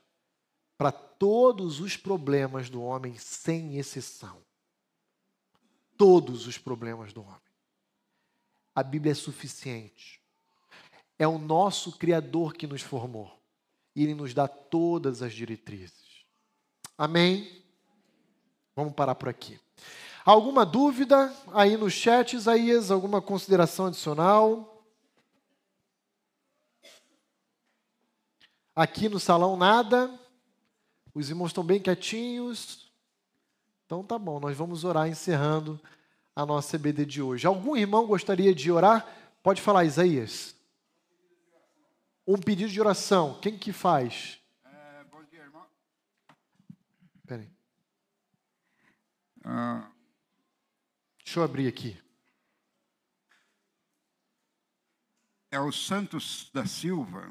[0.76, 4.42] para todos os problemas do homem, sem exceção
[6.02, 7.38] todos os problemas do homem.
[8.74, 10.20] A Bíblia é suficiente.
[11.16, 13.40] É o nosso Criador que nos formou.
[13.94, 16.26] E Ele nos dá todas as diretrizes.
[16.98, 17.64] Amém?
[18.74, 19.60] Vamos parar por aqui.
[20.24, 22.90] Alguma dúvida aí no chat, Isaías?
[22.90, 24.84] Alguma consideração adicional?
[28.74, 30.12] Aqui no salão, nada.
[31.14, 32.81] Os irmãos estão bem quietinhos.
[33.92, 35.78] Então tá bom, nós vamos orar encerrando
[36.34, 37.46] a nossa EBD de hoje.
[37.46, 39.06] Algum irmão gostaria de orar?
[39.42, 40.56] Pode falar, Isaías.
[42.26, 43.38] Um pedido de oração.
[43.42, 44.40] Quem que faz?
[44.64, 45.66] É, bom dia, irmão.
[47.26, 47.50] Peraí.
[49.44, 49.90] Ah.
[51.22, 51.94] Deixa eu abrir aqui.
[55.50, 57.30] É o Santos da Silva.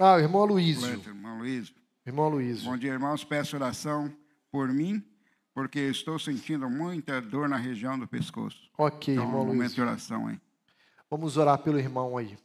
[0.00, 0.88] Ah, o irmão Luísio.
[0.88, 1.74] Irmão Luísio.
[2.04, 2.64] Irmão Luísio.
[2.64, 3.22] Bom dia, irmãos.
[3.22, 4.12] Peço oração
[4.50, 5.15] por mim
[5.56, 8.70] porque estou sentindo muita dor na região do pescoço.
[8.76, 9.56] Ok, então, irmão um Luiz.
[9.56, 10.38] momento de oração aí.
[11.08, 12.36] Vamos orar pelo irmão aí.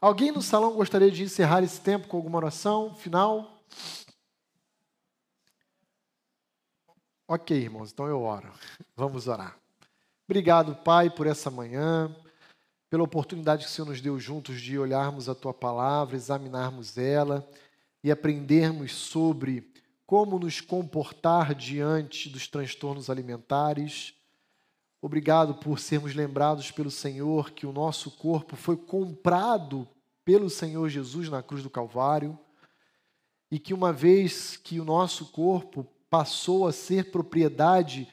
[0.00, 3.62] Alguém no salão gostaria de encerrar esse tempo com alguma oração final?
[7.28, 8.50] Ok, irmãos, então eu oro.
[8.96, 9.54] Vamos orar.
[10.26, 12.16] Obrigado, Pai, por essa manhã,
[12.88, 17.46] pela oportunidade que o Senhor nos deu juntos de olharmos a Tua palavra, examinarmos ela
[18.02, 19.75] e aprendermos sobre
[20.06, 24.14] como nos comportar diante dos transtornos alimentares.
[25.02, 29.86] Obrigado por sermos lembrados pelo Senhor que o nosso corpo foi comprado
[30.24, 32.38] pelo Senhor Jesus na cruz do Calvário,
[33.50, 38.08] e que uma vez que o nosso corpo passou a ser propriedade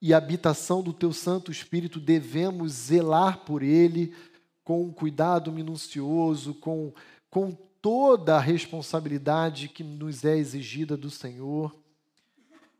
[0.00, 4.14] e habitação do teu Santo Espírito, devemos zelar por ele
[4.62, 6.92] com um cuidado minucioso, com,
[7.28, 11.74] com toda a responsabilidade que nos é exigida do Senhor.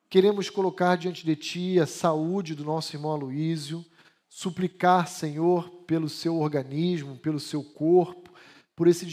[0.08, 3.84] Queremos colocar diante de Ti a saúde do nosso irmão Aloísio,
[4.28, 8.30] suplicar, Senhor, pelo seu organismo, pelo seu corpo,
[8.76, 9.06] por esse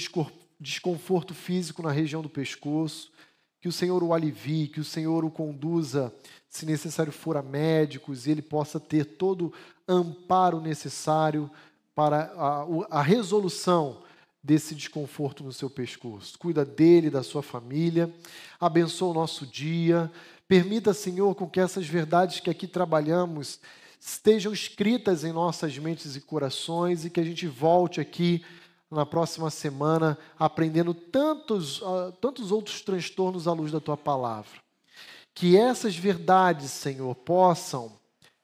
[0.59, 3.11] desconforto físico na região do pescoço,
[3.59, 6.13] que o Senhor o alivie, que o Senhor o conduza,
[6.49, 9.53] se necessário for a médicos, e ele possa ter todo
[9.87, 11.49] amparo necessário
[11.95, 14.06] para a, a resolução
[14.47, 16.39] desse desconforto no seu pescoço.
[16.39, 18.09] Cuida dele, da sua família,
[18.57, 20.09] abençoa o nosso dia.
[20.47, 23.59] Permita, Senhor, com que essas verdades que aqui trabalhamos
[23.99, 28.41] estejam escritas em nossas mentes e corações e que a gente volte aqui
[28.89, 34.61] na próxima semana aprendendo tantos, uh, tantos outros transtornos à luz da tua palavra.
[35.35, 37.91] Que essas verdades, Senhor, possam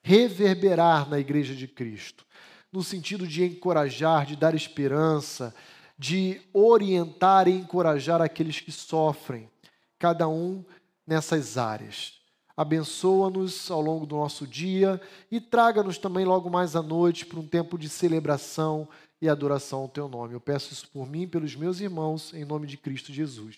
[0.04, 2.26] reverberar na igreja de Cristo
[2.74, 5.54] no sentido de encorajar, de dar esperança,
[6.04, 9.50] de orientar e encorajar aqueles que sofrem,
[9.98, 10.62] cada um
[11.08, 12.20] nessas áreas.
[12.58, 15.00] Abençoa-nos ao longo do nosso dia
[15.32, 18.86] e traga-nos também logo mais à noite para um tempo de celebração
[19.22, 20.34] e adoração ao teu nome.
[20.34, 23.58] Eu peço isso por mim e pelos meus irmãos, em nome de Cristo Jesus.